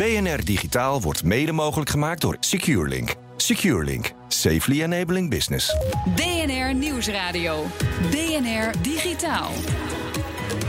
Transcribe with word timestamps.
BNR 0.00 0.44
Digitaal 0.44 1.00
wordt 1.00 1.24
mede 1.24 1.52
mogelijk 1.52 1.90
gemaakt 1.90 2.20
door 2.20 2.36
SecureLink. 2.40 3.14
SecureLink. 3.36 4.12
Safely 4.28 4.82
enabling 4.82 5.30
business. 5.30 5.76
BNR 6.14 6.74
Nieuwsradio. 6.74 7.66
BNR 8.10 8.82
Digitaal. 8.82 9.50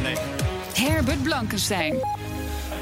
Nee. 0.03 0.15
Herbert 0.73 1.23
Blankenstein. 1.23 1.95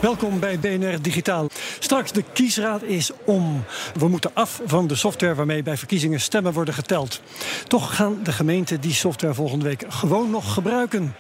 Welkom 0.01 0.39
bij 0.39 0.59
BNR 0.59 1.01
Digitaal. 1.01 1.47
Straks 1.89 2.11
de 2.11 2.23
kiesraad 2.33 2.83
is 2.83 3.11
om. 3.25 3.63
We 3.93 4.07
moeten 4.07 4.31
af 4.33 4.61
van 4.65 4.87
de 4.87 4.95
software 4.95 5.35
waarmee 5.35 5.63
bij 5.63 5.77
verkiezingen 5.77 6.21
stemmen 6.21 6.53
worden 6.53 6.73
geteld. 6.73 7.21
Toch 7.67 7.95
gaan 7.95 8.19
de 8.23 8.31
gemeenten 8.31 8.81
die 8.81 8.93
software 8.93 9.33
volgende 9.33 9.65
week 9.65 9.85
gewoon 9.87 10.29
nog 10.29 10.53
gebruiken. 10.53 11.15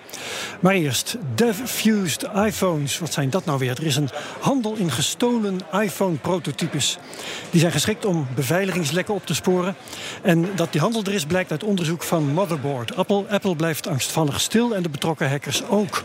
Maar 0.59 0.73
eerst, 0.73 1.17
Dev-fused 1.35 2.23
iPhones. 2.35 2.99
Wat 2.99 3.13
zijn 3.13 3.29
dat 3.29 3.45
nou 3.45 3.59
weer? 3.59 3.77
Er 3.77 3.85
is 3.85 3.95
een 3.95 4.09
handel 4.39 4.75
in 4.75 4.91
gestolen 4.91 5.59
iPhone-prototypes. 5.71 6.97
Die 7.49 7.59
zijn 7.59 7.71
geschikt 7.71 8.05
om 8.05 8.27
beveiligingslekken 8.35 9.13
op 9.13 9.25
te 9.25 9.33
sporen. 9.33 9.75
En 10.21 10.49
dat 10.55 10.71
die 10.71 10.81
handel 10.81 11.03
er 11.03 11.13
is, 11.13 11.25
blijkt 11.25 11.51
uit 11.51 11.63
onderzoek 11.63 12.03
van 12.03 12.33
Motherboard. 12.33 12.95
Apple, 12.95 13.25
Apple 13.29 13.55
blijft 13.55 13.87
angstvallig 13.87 14.41
stil 14.41 14.75
en 14.75 14.83
de 14.83 14.89
betrokken 14.89 15.29
hackers 15.29 15.63
ook. 15.69 16.03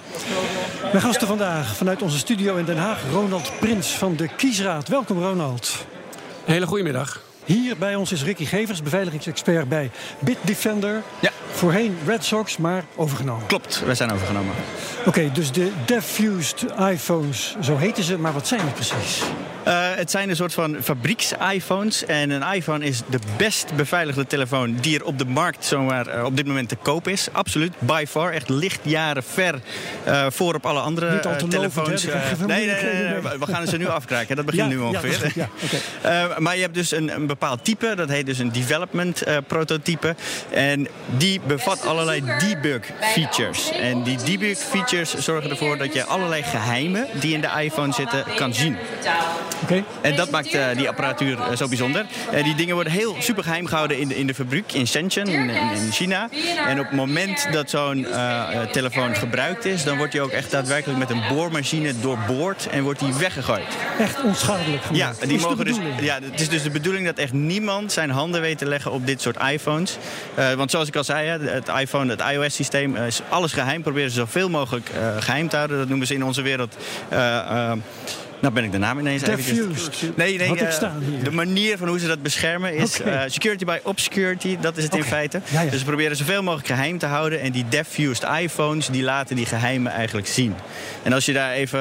Mijn 0.94 1.06
gasten 1.06 1.26
vandaag 1.26 1.76
vanuit 1.76 2.02
onze 2.02 2.18
studio 2.18 2.56
in 2.56 2.64
Den 2.64 2.76
Haag, 2.76 2.98
Ronald 3.12 3.52
Prins 3.60 3.88
van 3.88 4.16
de 4.16 4.28
Kiesraad. 4.28 4.88
Welkom 4.88 5.22
Ronald. 5.22 5.86
Hele 6.44 6.66
goedemiddag. 6.66 7.20
Hier 7.44 7.76
bij 7.76 7.94
ons 7.94 8.12
is 8.12 8.24
Ricky 8.24 8.44
Gevers, 8.44 8.82
beveiligingsexpert 8.82 9.68
bij 9.68 9.90
Bitdefender. 10.18 11.02
Ja. 11.20 11.30
Voorheen 11.52 11.98
Red 12.06 12.24
Sox, 12.24 12.56
maar 12.56 12.84
overgenomen. 12.96 13.46
Klopt, 13.46 13.82
wij 13.84 13.94
zijn 13.94 14.12
overgenomen. 14.12 14.54
Oké, 15.06 15.30
dus 15.32 15.52
de 15.52 15.72
Dev-fused 15.84 16.64
iPhones, 16.78 17.56
zo 17.60 17.76
heten 17.76 18.04
ze, 18.04 18.18
maar 18.18 18.32
wat 18.32 18.46
zijn 18.46 18.60
het 18.60 18.74
precies? 18.74 19.22
Het 20.04 20.12
zijn 20.12 20.28
een 20.28 20.36
soort 20.36 20.54
van 20.54 20.76
fabrieks-iPhones. 20.82 22.04
En 22.04 22.30
een 22.30 22.52
iPhone 22.52 22.84
is 22.84 23.00
de 23.10 23.18
best 23.36 23.76
beveiligde 23.76 24.26
telefoon 24.26 24.76
die 24.80 24.98
er 24.98 25.04
op 25.04 25.18
de 25.18 25.24
markt 25.24 25.64
zomaar 25.64 26.16
uh, 26.16 26.24
op 26.24 26.36
dit 26.36 26.46
moment 26.46 26.68
te 26.68 26.76
koop 26.76 27.08
is. 27.08 27.28
Absoluut, 27.32 27.72
by 27.78 28.04
far. 28.08 28.32
Echt 28.32 28.48
lichtjaren 28.48 29.22
ver 29.22 29.60
uh, 30.06 30.26
voor 30.30 30.54
op 30.54 30.66
alle 30.66 30.80
andere 30.80 31.20
telefoons. 31.48 32.04
Lovend, 32.04 32.46
nee, 32.46 32.66
nee, 32.66 32.82
nee, 32.82 33.02
nee, 33.02 33.20
we 33.20 33.46
gaan 33.46 33.66
ze 33.66 33.76
nu 33.76 33.88
afkraken. 33.88 34.36
Dat 34.36 34.44
begint 34.44 34.70
ja, 34.70 34.76
nu 34.76 34.78
ongeveer. 34.78 35.32
Ja, 35.34 35.48
okay. 35.64 36.38
maar 36.44 36.54
je 36.54 36.62
hebt 36.62 36.74
dus 36.74 36.90
een, 36.90 37.14
een, 37.14 37.26
bepaald 37.26 37.64
type, 37.64 37.94
dat 37.96 38.08
heet 38.08 38.26
dus 38.26 38.38
een 38.38 38.52
development 38.52 39.22
prototype. 39.46 40.14
En 40.50 40.88
die 41.16 41.40
bevat 41.46 41.86
allerlei 41.86 42.22
debug 42.38 42.90
features. 43.00 43.70
En 43.70 44.02
die 44.02 44.18
debug 44.24 44.58
features 44.58 45.14
zorgen 45.14 45.50
ervoor 45.50 45.78
dat 45.78 45.92
je 45.92 46.04
allerlei 46.04 46.42
geheimen 46.42 47.06
die 47.20 47.34
in 47.34 47.40
de 47.40 47.50
iPhone 47.60 47.92
zitten 47.92 48.24
kan 48.36 48.54
zien. 48.54 48.76
Okay. 49.62 49.84
En 50.00 50.16
dat 50.16 50.30
maakt 50.30 50.54
uh, 50.54 50.66
die 50.76 50.88
apparatuur 50.88 51.38
uh, 51.38 51.56
zo 51.56 51.68
bijzonder. 51.68 52.06
Uh, 52.34 52.44
die 52.44 52.54
dingen 52.54 52.74
worden 52.74 52.92
heel 52.92 53.16
super 53.18 53.42
geheim 53.42 53.66
gehouden 53.66 53.98
in 53.98 54.08
de, 54.08 54.16
in 54.16 54.26
de 54.26 54.34
fabriek 54.34 54.72
in 54.72 54.86
Shenzhen, 54.86 55.26
in, 55.26 55.50
in 55.50 55.92
China. 55.92 56.28
En 56.66 56.78
op 56.78 56.84
het 56.84 56.94
moment 56.94 57.48
dat 57.52 57.70
zo'n 57.70 58.06
telefoon 58.72 59.14
gebruikt 59.14 59.64
is, 59.64 59.84
dan 59.84 59.96
wordt 59.96 60.12
die 60.12 60.20
ook 60.20 60.30
echt 60.30 60.50
daadwerkelijk 60.50 60.98
met 60.98 61.10
een 61.10 61.22
boormachine 61.28 62.00
doorboord 62.00 62.68
en 62.68 62.82
wordt 62.82 63.00
die 63.00 63.14
weggegooid. 63.14 63.66
Echt 63.98 64.22
onschadelijk 64.22 64.82
gemaakt. 64.82 65.20
Ja, 65.20 65.26
die 65.26 65.40
mogen 65.40 65.64
dus, 65.64 65.76
ja, 66.00 66.18
het 66.22 66.40
is 66.40 66.48
dus 66.48 66.62
de 66.62 66.70
bedoeling 66.70 67.06
dat 67.06 67.18
echt 67.18 67.32
niemand 67.32 67.92
zijn 67.92 68.10
handen 68.10 68.40
weet 68.40 68.58
te 68.58 68.66
leggen 68.66 68.92
op 68.92 69.06
dit 69.06 69.20
soort 69.20 69.36
iPhones. 69.50 69.96
want 70.56 70.70
zoals 70.70 70.88
ik 70.88 70.96
al 70.96 71.04
zei, 71.04 71.28
het 71.28 71.68
iPhone, 71.68 72.10
het 72.10 72.22
iOS-systeem 72.32 72.96
is 72.96 73.20
alles 73.28 73.52
geheim. 73.52 73.82
Proberen 73.82 74.10
ze 74.10 74.16
zoveel 74.16 74.50
mogelijk 74.50 74.90
geheim 75.18 75.48
te 75.48 75.56
houden. 75.56 75.78
Dat 75.78 75.88
noemen 75.88 76.06
ze 76.06 76.14
in 76.14 76.24
onze 76.24 76.42
wereld. 76.42 76.76
Nou 78.44 78.56
ben 78.56 78.64
ik 78.64 78.72
de 78.72 78.78
naam 78.78 78.98
ineens 78.98 79.22
even. 79.22 79.74
Nee, 80.16 80.38
nee, 80.38 80.48
uh, 80.48 80.70
de 81.22 81.30
manier 81.30 81.78
van 81.78 81.88
hoe 81.88 81.98
ze 81.98 82.06
dat 82.06 82.22
beschermen 82.22 82.74
is 82.74 83.00
okay. 83.00 83.24
uh, 83.24 83.30
security 83.30 83.64
by 83.64 83.78
obscurity. 83.82 84.56
Dat 84.60 84.76
is 84.76 84.82
het 84.82 84.92
okay. 84.92 85.04
in 85.04 85.12
feite. 85.12 85.40
Ja, 85.50 85.60
ja. 85.60 85.70
Dus 85.70 85.78
ze 85.78 85.84
proberen 85.84 86.16
zoveel 86.16 86.42
mogelijk 86.42 86.66
geheim 86.66 86.98
te 86.98 87.06
houden. 87.06 87.40
En 87.40 87.52
die 87.52 87.64
dev-fused 87.68 88.28
iPhones 88.40 88.88
die 88.88 89.02
laten 89.02 89.36
die 89.36 89.46
geheimen 89.46 89.92
eigenlijk 89.92 90.26
zien. 90.26 90.54
En 91.02 91.12
als 91.12 91.24
je 91.24 91.32
daar 91.32 91.52
even 91.52 91.80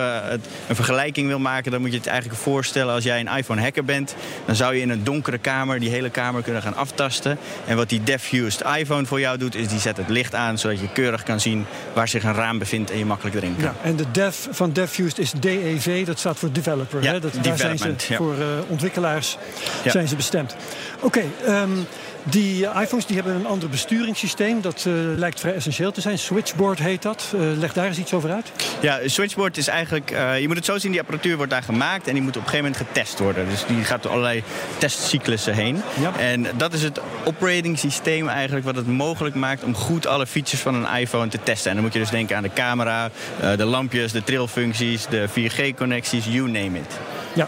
een 0.68 0.75
vergelijking 0.75 1.28
wil 1.28 1.40
maken, 1.40 1.72
dan 1.72 1.81
moet 1.81 1.91
je 1.91 1.97
het 1.97 2.07
eigenlijk 2.07 2.40
voorstellen 2.40 2.94
als 2.94 3.03
jij 3.03 3.19
een 3.19 3.38
iPhone 3.38 3.62
hacker 3.62 3.85
bent. 3.85 4.16
Dan 4.46 4.56
zou 4.56 4.75
je 4.75 4.81
in 4.81 4.90
een 4.90 5.03
donkere 5.03 5.38
kamer 5.38 5.79
die 5.79 5.90
hele 5.90 6.09
kamer 6.09 6.41
kunnen 6.41 6.62
gaan 6.62 6.75
aftasten. 6.75 7.38
En 7.66 7.75
wat 7.75 7.90
die 7.90 8.03
dev-fused 8.03 8.63
iPhone 8.78 9.06
voor 9.06 9.19
jou 9.19 9.38
doet, 9.38 9.56
is 9.56 9.68
die 9.68 9.79
zet 9.79 9.97
het 9.97 10.09
licht 10.09 10.35
aan 10.35 10.57
zodat 10.57 10.79
je 10.79 10.91
keurig 10.94 11.23
kan 11.23 11.40
zien 11.40 11.66
waar 11.94 12.07
zich 12.07 12.23
een 12.23 12.34
raam 12.34 12.59
bevindt 12.59 12.91
en 12.91 12.97
je 12.97 13.06
makkelijk 13.06 13.35
erin 13.35 13.56
kan. 13.56 13.63
Ja, 13.63 13.75
en 13.84 13.96
de 13.96 14.12
dev 14.12 14.35
van 14.52 14.72
dev-fused 14.72 15.19
is 15.19 15.31
DEV, 15.31 16.06
dat 16.06 16.19
staat 16.19 16.40
voor 16.40 16.52
developer. 16.53 17.03
Ja, 17.03 17.12
hè? 17.12 17.19
Dat, 17.19 17.34
daar 17.41 17.58
zijn 17.58 17.78
ze 17.78 17.94
ja. 18.08 18.18
voor 18.18 18.36
uh, 18.38 18.46
ontwikkelaars 18.68 19.38
ja. 19.84 19.91
zijn 19.91 20.08
ze 20.08 20.16
bestemd. 20.16 20.56
Oké, 21.00 21.06
okay, 21.06 21.62
um, 21.62 21.88
die 22.24 22.66
iPhones 22.66 23.06
die 23.06 23.16
hebben 23.16 23.36
een 23.36 23.46
ander 23.46 23.70
besturingssysteem. 23.70 24.62
Dat 24.62 24.86
uh, 24.88 24.94
lijkt 25.18 25.40
vrij 25.40 25.54
essentieel 25.54 25.92
te 25.92 26.02
zijn. 26.02 26.20
Switchboard 26.20 26.80
heet 26.80 27.02
dat. 27.02 27.34
Uh, 27.36 27.42
leg 27.58 27.74
daar 27.74 27.86
eens 27.86 27.98
iets 27.98 28.14
over 28.14 28.31
uit. 28.31 28.52
Ja, 28.81 29.00
Switchboard 29.06 29.58
is 29.58 29.68
eigenlijk... 29.68 30.12
Uh, 30.12 30.40
je 30.40 30.48
moet 30.48 30.56
het 30.56 30.66
zo 30.66 30.78
zien, 30.78 30.92
die 30.92 31.00
apparatuur 31.00 31.36
wordt 31.36 31.52
daar 31.52 31.64
gemaakt... 31.64 32.08
en 32.08 32.14
die 32.14 32.22
moet 32.22 32.38
op 32.38 32.44
een 32.44 32.50
gegeven 32.50 32.72
moment 32.72 32.88
getest 32.88 33.20
worden. 33.20 33.50
Dus 33.50 33.66
die 33.66 33.84
gaat 33.84 34.03
door 34.03 34.12
allerlei 34.12 34.44
testcyclussen 34.78 35.53
heen. 35.53 35.82
Ja. 36.00 36.20
En 36.20 36.48
dat 36.58 36.74
is 36.74 36.84
het 36.84 37.00
operating 37.24 37.80
systeem 37.80 38.28
eigenlijk... 38.28 38.66
wat 38.66 38.76
het 38.76 38.88
mogelijk 38.88 39.36
maakt 39.36 39.64
om 39.64 39.76
goed 39.76 40.08
alle 40.08 40.28
features 40.28 40.62
van 40.62 40.76
een 40.76 41.00
iPhone 41.00 41.28
te 41.28 41.40
testen. 41.44 41.70
En 41.70 41.76
dan 41.76 41.86
moet 41.86 41.94
je 41.94 42.00
dus 42.00 42.09
denken 42.09 42.36
aan 42.38 42.44
de 42.44 42.53
camera, 42.53 43.09
de 43.58 43.66
lampjes, 43.66 44.12
de 44.12 44.24
trilfuncties... 44.24 45.06
de 45.08 45.30
4G-connecties, 45.30 46.26
you 46.30 46.50
name 46.50 46.80
it. 46.80 47.00
Ja, 47.34 47.48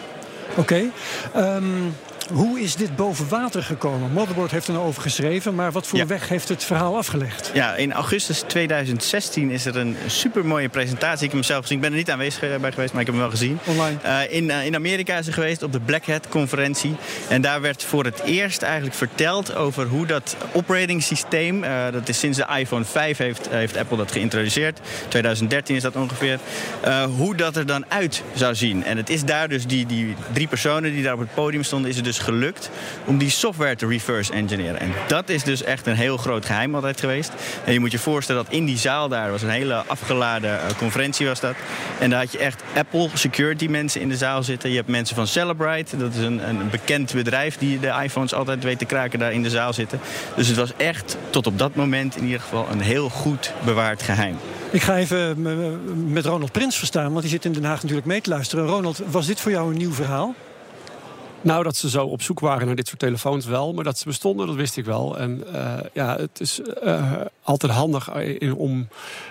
oké. 0.55 0.59
Okay. 0.59 1.55
Um... 1.55 1.95
Hoe 2.33 2.59
is 2.59 2.75
dit 2.75 2.95
boven 2.95 3.29
water 3.29 3.63
gekomen? 3.63 4.11
Motherboard 4.11 4.51
heeft 4.51 4.67
er 4.67 4.73
nou 4.73 4.85
over 4.85 5.01
geschreven, 5.01 5.55
maar 5.55 5.71
wat 5.71 5.87
voor 5.87 5.99
ja. 5.99 6.05
weg 6.05 6.29
heeft 6.29 6.49
het 6.49 6.63
verhaal 6.63 6.97
afgelegd? 6.97 7.51
Ja, 7.53 7.75
in 7.75 7.93
augustus 7.93 8.43
2016 8.47 9.49
is 9.49 9.65
er 9.65 9.77
een 9.77 9.97
supermooie 10.07 10.69
presentatie. 10.69 11.15
Ik 11.25 11.31
heb 11.31 11.31
hem 11.31 11.43
zelf 11.43 11.61
gezien. 11.61 11.77
Ik 11.77 11.83
ben 11.83 11.91
er 11.91 11.97
niet 11.97 12.11
aanwezig 12.11 12.39
bij 12.59 12.71
geweest, 12.71 12.91
maar 12.93 13.01
ik 13.01 13.07
heb 13.07 13.15
hem 13.15 13.23
wel 13.23 13.29
gezien. 13.29 13.59
Online? 13.65 13.97
Uh, 14.05 14.33
in, 14.33 14.43
uh, 14.43 14.65
in 14.65 14.75
Amerika 14.75 15.17
is 15.17 15.27
er 15.27 15.33
geweest 15.33 15.63
op 15.63 15.71
de 15.71 15.79
Black 15.79 16.05
Hat 16.05 16.29
conferentie. 16.29 16.95
En 17.29 17.41
daar 17.41 17.61
werd 17.61 17.83
voor 17.83 18.05
het 18.05 18.19
eerst 18.19 18.61
eigenlijk 18.61 18.95
verteld 18.95 19.55
over 19.55 19.87
hoe 19.87 20.05
dat 20.05 20.35
operating 20.51 21.03
systeem... 21.03 21.63
Uh, 21.63 21.91
dat 21.91 22.09
is 22.09 22.19
sinds 22.19 22.37
de 22.37 22.47
iPhone 22.57 22.85
5 22.85 23.17
heeft, 23.17 23.49
heeft 23.49 23.77
Apple 23.77 23.97
dat 23.97 24.11
geïntroduceerd. 24.11 24.79
2013 25.07 25.75
is 25.75 25.81
dat 25.81 25.95
ongeveer. 25.95 26.39
hoe 27.17 27.35
dat 27.35 27.55
er 27.55 27.65
dan 27.65 27.85
uit 27.87 28.23
zou 28.33 28.55
zien. 28.55 28.83
En 28.83 28.97
het 28.97 29.09
is 29.09 29.23
daar 29.23 29.47
dus 29.47 29.65
die, 29.65 29.85
die 29.85 30.15
drie 30.33 30.47
personen 30.47 30.93
die 30.93 31.03
daar 31.03 31.13
op 31.13 31.19
het 31.19 31.33
podium 31.33 31.63
stonden... 31.63 31.89
is 31.89 31.95
het 31.95 32.05
dus 32.05 32.14
gelukt 32.19 32.69
om 33.05 33.17
die 33.17 33.29
software 33.29 33.75
te 33.75 33.87
reverse 33.87 34.33
engineeren. 34.33 34.79
En 34.79 34.91
dat 35.07 35.29
is 35.29 35.43
dus 35.43 35.63
echt 35.63 35.87
een 35.87 35.95
heel 35.95 36.17
groot 36.17 36.45
geheim 36.45 36.75
altijd 36.75 36.99
geweest. 36.99 37.31
En 37.65 37.73
je 37.73 37.79
moet 37.79 37.91
je 37.91 37.99
voorstellen 37.99 38.43
dat 38.43 38.53
in 38.53 38.65
die 38.65 38.77
zaal 38.77 39.07
daar 39.07 39.31
was 39.31 39.41
een 39.41 39.49
hele 39.49 39.83
afgeladen 39.87 40.51
uh, 40.51 40.77
conferentie 40.77 41.27
was 41.27 41.39
dat. 41.39 41.55
En 41.99 42.09
daar 42.09 42.19
had 42.19 42.31
je 42.31 42.37
echt 42.37 42.63
Apple 42.75 43.09
security 43.13 43.67
mensen 43.67 44.01
in 44.01 44.09
de 44.09 44.17
zaal 44.17 44.43
zitten. 44.43 44.69
Je 44.69 44.75
hebt 44.75 44.87
mensen 44.87 45.15
van 45.15 45.27
Celebrite, 45.27 45.97
dat 45.97 46.13
is 46.13 46.23
een, 46.23 46.49
een 46.49 46.69
bekend 46.69 47.13
bedrijf 47.13 47.57
die 47.57 47.79
de 47.79 47.93
iPhones 48.03 48.33
altijd 48.33 48.63
weet 48.63 48.79
te 48.79 48.85
kraken 48.85 49.19
daar 49.19 49.33
in 49.33 49.43
de 49.43 49.49
zaal 49.49 49.73
zitten. 49.73 49.99
Dus 50.35 50.47
het 50.47 50.57
was 50.57 50.71
echt 50.77 51.17
tot 51.29 51.47
op 51.47 51.57
dat 51.57 51.75
moment 51.75 52.17
in 52.17 52.23
ieder 52.23 52.39
geval 52.39 52.67
een 52.71 52.81
heel 52.81 53.09
goed 53.09 53.53
bewaard 53.65 54.01
geheim. 54.01 54.37
Ik 54.71 54.81
ga 54.81 54.97
even 54.97 55.41
met 56.11 56.25
Ronald 56.25 56.51
Prins 56.51 56.77
verstaan, 56.77 57.09
want 57.09 57.21
die 57.21 57.29
zit 57.29 57.45
in 57.45 57.51
Den 57.51 57.63
Haag 57.63 57.81
natuurlijk 57.81 58.07
mee 58.07 58.21
te 58.21 58.29
luisteren. 58.29 58.65
Ronald, 58.65 59.01
was 59.11 59.25
dit 59.25 59.39
voor 59.39 59.51
jou 59.51 59.71
een 59.71 59.77
nieuw 59.77 59.93
verhaal? 59.93 60.35
Nou, 61.45 61.63
dat 61.63 61.75
ze 61.75 61.89
zo 61.89 62.05
op 62.05 62.21
zoek 62.21 62.39
waren 62.39 62.65
naar 62.65 62.75
dit 62.75 62.87
soort 62.87 62.99
telefoons 62.99 63.45
wel. 63.45 63.73
Maar 63.73 63.83
dat 63.83 63.97
ze 63.97 64.05
bestonden, 64.05 64.47
dat 64.47 64.55
wist 64.55 64.77
ik 64.77 64.85
wel. 64.85 65.17
En 65.17 65.43
uh, 65.53 65.73
ja, 65.93 66.17
het 66.17 66.39
is 66.39 66.61
uh, 66.83 67.11
altijd 67.43 67.71
handig 67.71 68.13
in, 68.13 68.55
om 68.55 68.87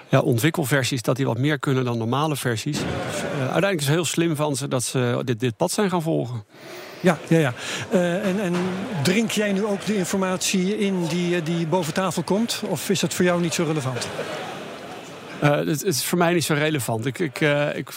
ja, 0.08 0.20
ontwikkelversies... 0.20 1.02
dat 1.02 1.16
die 1.16 1.26
wat 1.26 1.38
meer 1.38 1.58
kunnen 1.58 1.84
dan 1.84 1.98
normale 1.98 2.36
versies. 2.36 2.78
Dus, 2.78 2.86
uiteindelijk 3.30 3.80
is 3.80 3.86
het 3.86 3.94
heel 3.94 4.04
slim 4.04 4.36
van 4.36 4.56
ze 4.56 4.68
dat 4.68 4.82
ze 4.82 5.22
dit, 5.24 5.40
dit 5.40 5.56
pad 5.56 5.70
zijn 5.70 5.90
gaan 5.90 6.02
volgen. 6.02 6.44
Ja, 7.00 7.18
ja, 7.28 7.38
ja. 7.38 7.52
En, 7.90 8.40
en 8.40 8.54
drink 9.02 9.30
jij 9.30 9.52
nu 9.52 9.64
ook 9.64 9.84
de 9.84 9.96
informatie 9.96 10.78
in 10.78 11.06
die, 11.06 11.42
die 11.42 11.66
boven 11.66 11.94
tafel 11.94 12.22
komt? 12.22 12.62
Of 12.68 12.90
is 12.90 13.00
dat 13.00 13.14
voor 13.14 13.24
jou 13.24 13.40
niet 13.40 13.54
zo 13.54 13.64
relevant? 13.64 14.08
Uh, 15.42 15.50
het, 15.50 15.84
is 15.84 16.04
voor 16.04 16.18
mij 16.18 16.32
niet 16.32 16.44
zo 16.44 16.54
relevant. 16.54 17.06
Ik, 17.06 17.18
ik, 17.18 17.40
uh, 17.40 17.76
ik, 17.76 17.90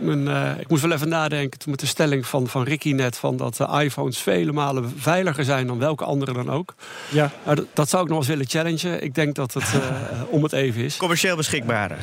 mijn, 0.00 0.26
uh, 0.26 0.50
ik 0.58 0.68
moest 0.68 0.82
wel 0.82 0.92
even 0.92 1.08
nadenken 1.08 1.70
met 1.70 1.80
de 1.80 1.86
stelling 1.86 2.26
van, 2.26 2.48
van 2.48 2.62
Ricky 2.62 2.92
net... 2.92 3.16
Van 3.16 3.36
dat 3.36 3.56
de 3.56 3.68
iPhones 3.82 4.18
vele 4.18 4.52
malen 4.52 4.94
veiliger 4.96 5.44
zijn 5.44 5.66
dan 5.66 5.78
welke 5.78 6.04
andere 6.04 6.32
dan 6.32 6.50
ook. 6.50 6.74
Ja. 7.08 7.30
Dat, 7.44 7.64
dat, 7.72 7.88
zou 7.88 8.02
ik 8.02 8.08
nog 8.08 8.18
eens 8.18 8.28
willen 8.28 8.48
challengen. 8.48 9.02
Ik 9.02 9.14
denk 9.14 9.34
dat 9.34 9.54
het 9.54 9.64
om 10.28 10.42
het 10.42 10.52
even 10.52 10.82
is. 10.82 10.96
Commercieel 10.96 11.36
beschikbare. 11.36 11.94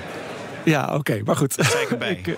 Ja, 0.63 0.95
oké, 0.95 1.21
maar 1.25 1.35
goed. 1.35 1.57
ik, 1.99 2.27
uh, 2.27 2.35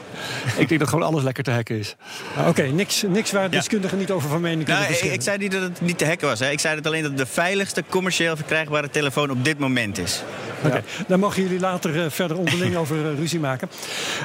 ik 0.58 0.68
denk 0.68 0.80
dat 0.80 0.90
gewoon 0.90 1.06
alles 1.06 1.24
lekker 1.24 1.44
te 1.44 1.52
hacken 1.52 1.78
is. 1.78 1.96
Ah, 2.38 2.48
oké, 2.48 2.62
niks, 2.62 3.04
niks 3.08 3.32
waar 3.32 3.50
deskundigen 3.50 3.98
niet 3.98 4.12
over 4.12 4.30
van 4.30 4.42
mening 4.42 4.66
kunnen 4.66 4.84
nou, 4.84 5.14
Ik 5.14 5.22
zei 5.22 5.38
niet 5.38 5.52
dat 5.52 5.62
het 5.62 5.82
niet 5.82 5.98
te 5.98 6.06
hacken 6.06 6.28
was. 6.28 6.40
Hè. 6.40 6.50
Ik 6.50 6.60
zei 6.60 6.76
het 6.76 6.86
alleen 6.86 7.02
dat 7.02 7.12
het 7.12 7.20
de 7.20 7.26
veiligste 7.26 7.84
commercieel 7.90 8.36
verkrijgbare 8.36 8.90
telefoon 8.90 9.30
op 9.30 9.46
dit 9.46 9.60
moment 9.60 9.98
is. 9.98 10.24
Oké, 10.64 10.68
okay. 10.68 10.84
daar 11.08 11.20
mogen 11.20 11.42
jullie 11.42 11.60
later 11.60 11.96
uh, 11.96 12.06
verder 12.10 12.38
onderling 12.38 12.76
over 12.82 12.96
uh, 12.98 13.18
ruzie 13.18 13.40
maken. 13.40 13.70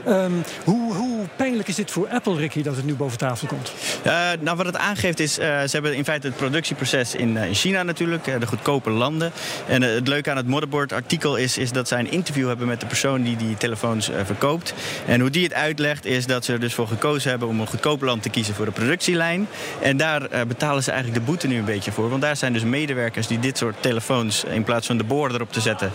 Um, 0.09 0.43
hoe, 0.65 0.95
hoe, 0.95 1.27
pijnlijk 1.37 1.69
is 1.69 1.75
dit 1.75 1.91
voor 1.91 2.09
Apple, 2.09 2.37
Ricky, 2.37 2.63
dat 2.63 2.77
het 2.77 2.85
nu 2.85 2.95
boven 2.95 3.19
tafel 3.19 3.49
komt? 3.49 3.73
Uh, 4.07 4.13
nou, 4.41 4.57
wat 4.57 4.67
het 4.67 4.77
aangeeft 4.77 5.21
is, 5.21 5.35
ze 5.35 5.69
hebben 5.71 5.97
in 5.97 6.05
feite 6.05 6.27
het 6.27 6.37
productieproces 6.37 7.15
in, 7.15 7.37
in 7.37 7.55
China 7.55 7.83
natuurlijk, 7.83 8.25
de 8.25 8.47
goedkope 8.47 8.91
landen. 8.91 9.33
En 9.69 9.83
het 9.83 10.09
leuke 10.09 10.31
aan 10.31 10.37
het 10.37 10.47
motherboard-artikel 10.47 11.37
is, 11.37 11.59
is 11.59 11.73
dat 11.73 11.89
zij 11.89 11.99
een 11.99 12.11
interview 12.11 12.47
hebben 12.47 12.67
met 12.67 12.81
de 12.81 12.87
persoon 12.87 13.23
die 13.23 13.37
die 13.37 13.57
telefoons 13.57 14.11
verkoopt. 14.25 14.75
En 15.07 15.21
hoe 15.21 15.31
die 15.31 15.43
het 15.43 15.55
uitlegt 15.55 16.05
is 16.05 16.27
dat 16.27 16.45
ze 16.45 16.53
er 16.53 16.61
dus 16.61 16.75
voor 16.75 16.89
gekozen 16.89 17.31
hebben 17.31 17.49
om 17.49 17.61
een 17.61 17.67
goedkoop 17.67 18.03
land 18.03 18.23
te 18.23 18.29
kiezen 18.31 18.55
voor 18.55 18.65
de 18.65 18.71
productielijn. 18.71 19.49
En 19.83 19.97
daar 19.97 20.29
betalen 20.47 20.83
ze 20.83 20.91
eigenlijk 20.91 21.21
de 21.21 21.27
boete 21.31 21.47
nu 21.47 21.59
een 21.59 21.65
beetje 21.65 21.93
voor. 21.93 22.11
Want 22.11 22.23
daar 22.23 22.37
zijn 22.37 22.53
dus 22.53 22.65
medewerkers 22.65 23.27
die 23.27 23.39
dit 23.39 23.59
soort 23.59 23.83
telefoons, 23.83 24.45
in 24.45 24.65
plaats 24.65 24.87
van 24.87 24.97
de 24.97 25.05
boor 25.05 25.35
erop 25.35 25.53
te 25.53 25.61
zetten, 25.61 25.93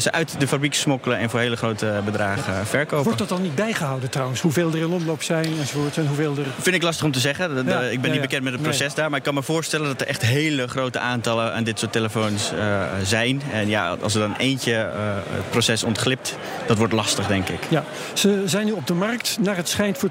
ze 0.00 0.12
uit 0.12 0.40
de 0.40 0.48
fabriek 0.48 0.74
smokkelen 0.74 1.18
en 1.18 1.30
voor 1.30 1.40
hele 1.40 1.56
grote 1.56 2.00
bedragen 2.04 2.52
uh, 2.52 2.60
verkopen. 2.64 3.04
Wordt 3.04 3.18
dat 3.18 3.28
dan 3.28 3.42
niet 3.42 3.54
bijgehouden 3.54 4.10
trouwens? 4.10 4.40
Hoeveel 4.40 4.70
er 4.70 4.78
in 4.78 4.86
omloop 4.86 5.22
zijn 5.22 5.58
enzovoort 5.60 5.96
en 5.96 6.06
hoeveel 6.06 6.36
er... 6.36 6.46
Vind 6.58 6.76
ik 6.76 6.82
lastig 6.82 7.04
om 7.04 7.12
te 7.12 7.20
zeggen. 7.20 7.66
Ja, 7.66 7.80
ik 7.80 8.00
ben 8.00 8.10
niet 8.10 8.20
bekend 8.20 8.42
met 8.42 8.52
het 8.52 8.62
proces 8.62 8.94
daar. 8.94 9.08
Maar 9.08 9.18
ik 9.18 9.24
kan 9.24 9.34
me 9.34 9.42
voorstellen 9.42 9.86
dat 9.86 10.00
er 10.00 10.06
echt 10.06 10.22
hele 10.22 10.68
grote 10.68 10.98
aantallen 10.98 11.52
aan 11.54 11.64
dit 11.64 11.78
soort 11.78 11.92
telefoons 11.92 12.52
uh, 12.52 12.82
zijn. 13.02 13.42
En 13.52 13.68
ja, 13.68 13.96
als 14.02 14.14
er 14.14 14.20
dan 14.20 14.36
eentje 14.36 14.72
het 14.72 15.50
proces 15.50 15.84
ontglipt, 15.84 16.36
dat 16.66 16.78
wordt 16.78 16.92
lastig 16.92 17.26
denk 17.26 17.48
ik. 17.48 17.60
Ja, 17.68 17.84
ze 18.12 18.42
zijn 18.46 18.66
nu 18.66 18.72
op 18.72 18.86
de 18.86 18.94
markt 18.94 19.38
naar 19.40 19.56
het 19.56 19.68
schijnt 19.68 19.98
voor 19.98 20.10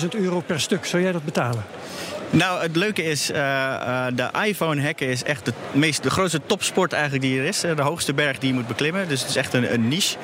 20.000 0.00 0.08
euro 0.10 0.40
per 0.40 0.60
stuk. 0.60 0.84
Zou 0.84 1.02
jij 1.02 1.12
dat 1.12 1.24
betalen? 1.24 1.64
Nou, 2.32 2.62
het 2.62 2.76
leuke 2.76 3.04
is, 3.04 3.30
uh, 3.30 3.36
uh, 3.36 4.06
de 4.14 4.30
iPhone 4.44 4.82
hacken 4.82 5.06
is 5.06 5.22
echt 5.22 5.44
de, 5.44 5.52
meest, 5.72 6.02
de 6.02 6.10
grootste 6.10 6.40
topsport 6.46 6.92
eigenlijk 6.92 7.22
die 7.22 7.38
er 7.38 7.44
is. 7.44 7.60
De 7.60 7.82
hoogste 7.82 8.14
berg 8.14 8.38
die 8.38 8.48
je 8.48 8.54
moet 8.54 8.66
beklimmen. 8.66 9.08
Dus 9.08 9.20
het 9.20 9.28
is 9.28 9.36
echt 9.36 9.54
een, 9.54 9.72
een 9.72 9.88
niche. 9.88 10.16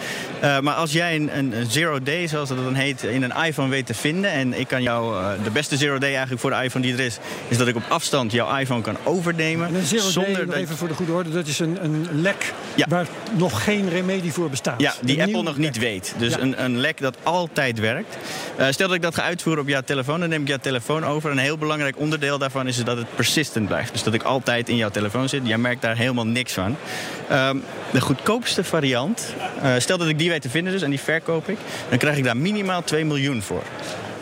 Uh, 0.44 0.60
maar 0.60 0.75
als 0.75 0.93
jij 0.93 1.16
een, 1.16 1.38
een, 1.38 1.55
zero 1.69 2.02
day, 2.02 2.26
zoals 2.26 2.49
dat 2.49 2.58
dan 2.58 2.75
heet, 2.75 3.02
in 3.02 3.22
een 3.22 3.44
iPhone 3.44 3.69
weet 3.69 3.87
te 3.87 3.94
vinden. 3.94 4.31
En 4.31 4.60
ik 4.60 4.69
kan 4.69 4.82
jou, 4.82 5.16
de 5.43 5.50
beste 5.50 5.76
zero 5.76 5.99
day 5.99 6.10
eigenlijk 6.10 6.40
voor 6.40 6.50
de 6.50 6.62
iPhone 6.62 6.84
die 6.84 6.94
er 6.94 7.00
is, 7.00 7.19
is 7.49 7.56
dat 7.56 7.66
ik 7.69 7.76
op 7.76 7.84
afstand 7.88 8.32
jouw 8.32 8.56
iPhone 8.58 8.82
kan 8.82 8.96
overnemen. 9.05 9.66
En 9.66 9.75
een 9.75 9.87
zero 9.87 10.08
zonder 10.08 10.46
day, 10.46 10.60
even 10.60 10.76
voor 10.76 10.88
de 10.88 10.94
goede 10.94 11.12
orde, 11.12 11.31
dat 11.31 11.46
is 11.46 11.58
een, 11.58 11.84
een 11.84 12.08
lek 12.12 12.52
ja. 12.75 12.87
waar 12.88 13.06
nog 13.37 13.64
geen 13.64 13.88
remedie 13.88 14.32
voor 14.32 14.50
bestaat. 14.50 14.81
Ja, 14.81 14.94
die 15.00 15.22
Apple 15.22 15.43
nog 15.43 15.56
niet 15.56 15.78
weet. 15.78 16.14
Dus 16.19 16.32
ja. 16.32 16.40
een, 16.40 16.64
een 16.64 16.78
lek 16.78 17.00
dat 17.00 17.16
altijd 17.22 17.78
werkt. 17.78 18.16
stel 18.70 18.87
dat 18.87 18.96
ik 18.96 19.02
dat 19.02 19.14
ga 19.14 19.22
uitvoeren 19.22 19.62
op 19.62 19.69
jouw 19.69 19.82
telefoon, 19.82 20.20
dan 20.20 20.28
neem 20.28 20.43
ik 20.43 20.49
jouw 20.49 20.58
telefoon 20.60 21.05
over. 21.05 21.31
Een 21.31 21.38
heel 21.38 21.58
belangrijk 21.58 21.96
onderdeel 21.99 22.39
daarvan 22.39 22.67
is 22.67 22.85
dat 22.85 22.97
het 22.97 23.15
persistent 23.15 23.67
blijft. 23.67 23.93
Dus 23.93 24.03
dat 24.03 24.15
ik 24.15 24.23
altijd 24.23 24.69
in 24.69 24.77
jouw 24.77 24.91
telefoon 24.91 25.29
zit. 25.29 25.47
Jij 25.47 25.59
merkt 25.59 25.83
daar 25.83 25.97
helemaal 25.97 26.27
niks 26.27 26.53
van. 26.53 26.77
Um, 27.33 27.62
de 27.93 28.00
goedkoopste 28.00 28.65
variant, 28.65 29.35
uh, 29.62 29.73
stel 29.79 29.99
dat 29.99 30.09
ik 30.09 30.19
die 30.19 30.31
weet 30.31 30.43
te 30.43 30.50
vinden 30.50 30.73
dus 30.73 30.83
en 30.83 30.91
die 30.91 31.00
verkoop 31.00 31.49
ik... 31.49 31.59
dan 31.89 31.99
krijg 31.99 32.17
ik 32.17 32.25
daar 32.25 32.37
minimaal 32.37 32.83
2 32.83 33.05
miljoen 33.05 33.43
voor. 33.43 33.62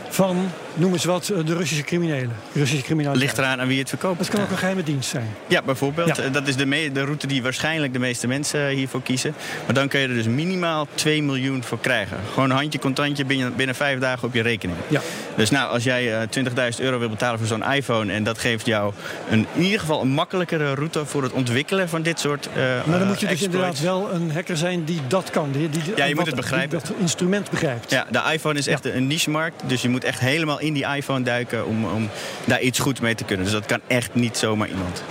Van 0.08 0.50
noem 0.76 0.93
eens 0.93 1.05
wat, 1.05 1.32
de 1.44 1.55
Russische 1.55 1.84
criminelen. 1.84 2.37
Russische 2.52 2.84
criminelen. 2.84 3.19
Ligt 3.19 3.38
eraan 3.38 3.61
aan 3.61 3.67
wie 3.67 3.78
het 3.78 3.88
verkoopt. 3.88 4.19
Dat 4.19 4.28
kan 4.28 4.40
ook 4.40 4.50
een 4.50 4.56
geheime 4.56 4.82
dienst 4.82 5.08
zijn. 5.08 5.34
Ja, 5.46 5.62
bijvoorbeeld. 5.62 6.17
Ja. 6.17 6.28
Dat 6.28 6.49
is 6.49 6.56
de, 6.56 6.90
de, 6.93 7.05
route 7.05 7.26
die 7.26 7.43
waarschijnlijk 7.43 7.93
de 7.93 7.99
meeste 7.99 8.26
mensen 8.26 8.69
hiervoor 8.69 9.02
kiezen. 9.02 9.34
Maar 9.64 9.75
dan 9.75 9.88
kun 9.88 10.00
je 10.00 10.08
er 10.08 10.14
dus 10.14 10.26
minimaal 10.26 10.87
2 10.94 11.23
miljoen 11.23 11.62
voor 11.62 11.78
krijgen. 11.81 12.17
Gewoon 12.32 12.50
een 12.50 12.56
handje 12.56 12.78
contantje 12.78 13.25
binnen, 13.25 13.56
binnen 13.56 13.75
vijf 13.75 13.99
dagen 13.99 14.28
op 14.28 14.34
je 14.34 14.43
rekening. 14.43 14.78
Ja. 14.88 15.00
Dus 15.37 15.50
nou, 15.50 15.70
als 15.70 15.84
jij 15.84 16.28
uh, 16.37 16.44
20.000 16.73 16.81
euro 16.81 16.99
wil 16.99 17.08
betalen 17.08 17.38
voor 17.38 17.49
zo'n 17.49 17.72
iPhone... 17.72 18.12
en 18.12 18.25
dat 18.25 18.38
geeft 18.38 18.67
jou 18.67 18.93
een, 19.31 19.46
in 19.55 19.62
ieder 19.62 19.81
geval 19.81 20.00
een 20.00 20.08
makkelijkere 20.08 20.75
route... 20.75 21.06
voor 21.06 21.22
het 21.22 21.32
ontwikkelen 21.32 21.88
van 21.88 22.02
dit 22.02 22.20
soort 22.20 22.49
uh, 22.56 22.62
Maar 22.87 22.99
dan 22.99 23.08
moet 23.08 23.20
je 23.20 23.26
dus 23.26 23.43
inderdaad 23.43 23.81
wel 23.81 24.12
een 24.12 24.31
hacker 24.31 24.56
zijn 24.56 24.84
die 24.84 25.00
dat 25.08 25.31
kan. 25.31 25.52
Die, 25.52 25.69
die, 25.69 25.82
ja, 25.96 26.05
je 26.05 26.14
moet 26.14 26.26
het 26.26 26.34
begrijpen. 26.34 26.79
dat 26.79 26.93
instrument 26.99 27.50
begrijpt. 27.50 27.90
Ja, 27.90 28.06
de 28.11 28.22
iPhone 28.32 28.58
is 28.58 28.67
echt 28.67 28.84
ja. 28.84 28.93
een 28.93 29.06
niche-markt. 29.06 29.62
Dus 29.67 29.82
je 29.82 29.88
moet 29.88 30.05
echt 30.05 30.20
helemaal 30.20 30.61
in 30.66 30.72
die 30.72 30.86
iPhone 30.96 31.24
duiken 31.24 31.66
om, 31.66 31.84
om 31.84 32.08
daar 32.44 32.60
iets 32.60 32.78
goed 32.78 33.00
mee 33.00 33.14
te 33.14 33.24
kunnen. 33.24 33.44
Dus 33.44 33.54
dat 33.54 33.66
kan 33.66 33.80
echt 33.86 34.14
niet 34.14 34.36
zomaar 34.36 34.68
iemand. 34.68 35.02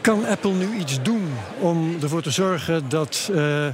Kan 0.00 0.26
Apple 0.26 0.52
nu 0.52 0.76
iets 0.78 1.02
doen 1.02 1.28
om 1.58 1.96
ervoor 2.02 2.22
te 2.22 2.30
zorgen 2.30 2.88
dat 2.88 3.30
uh, 3.32 3.66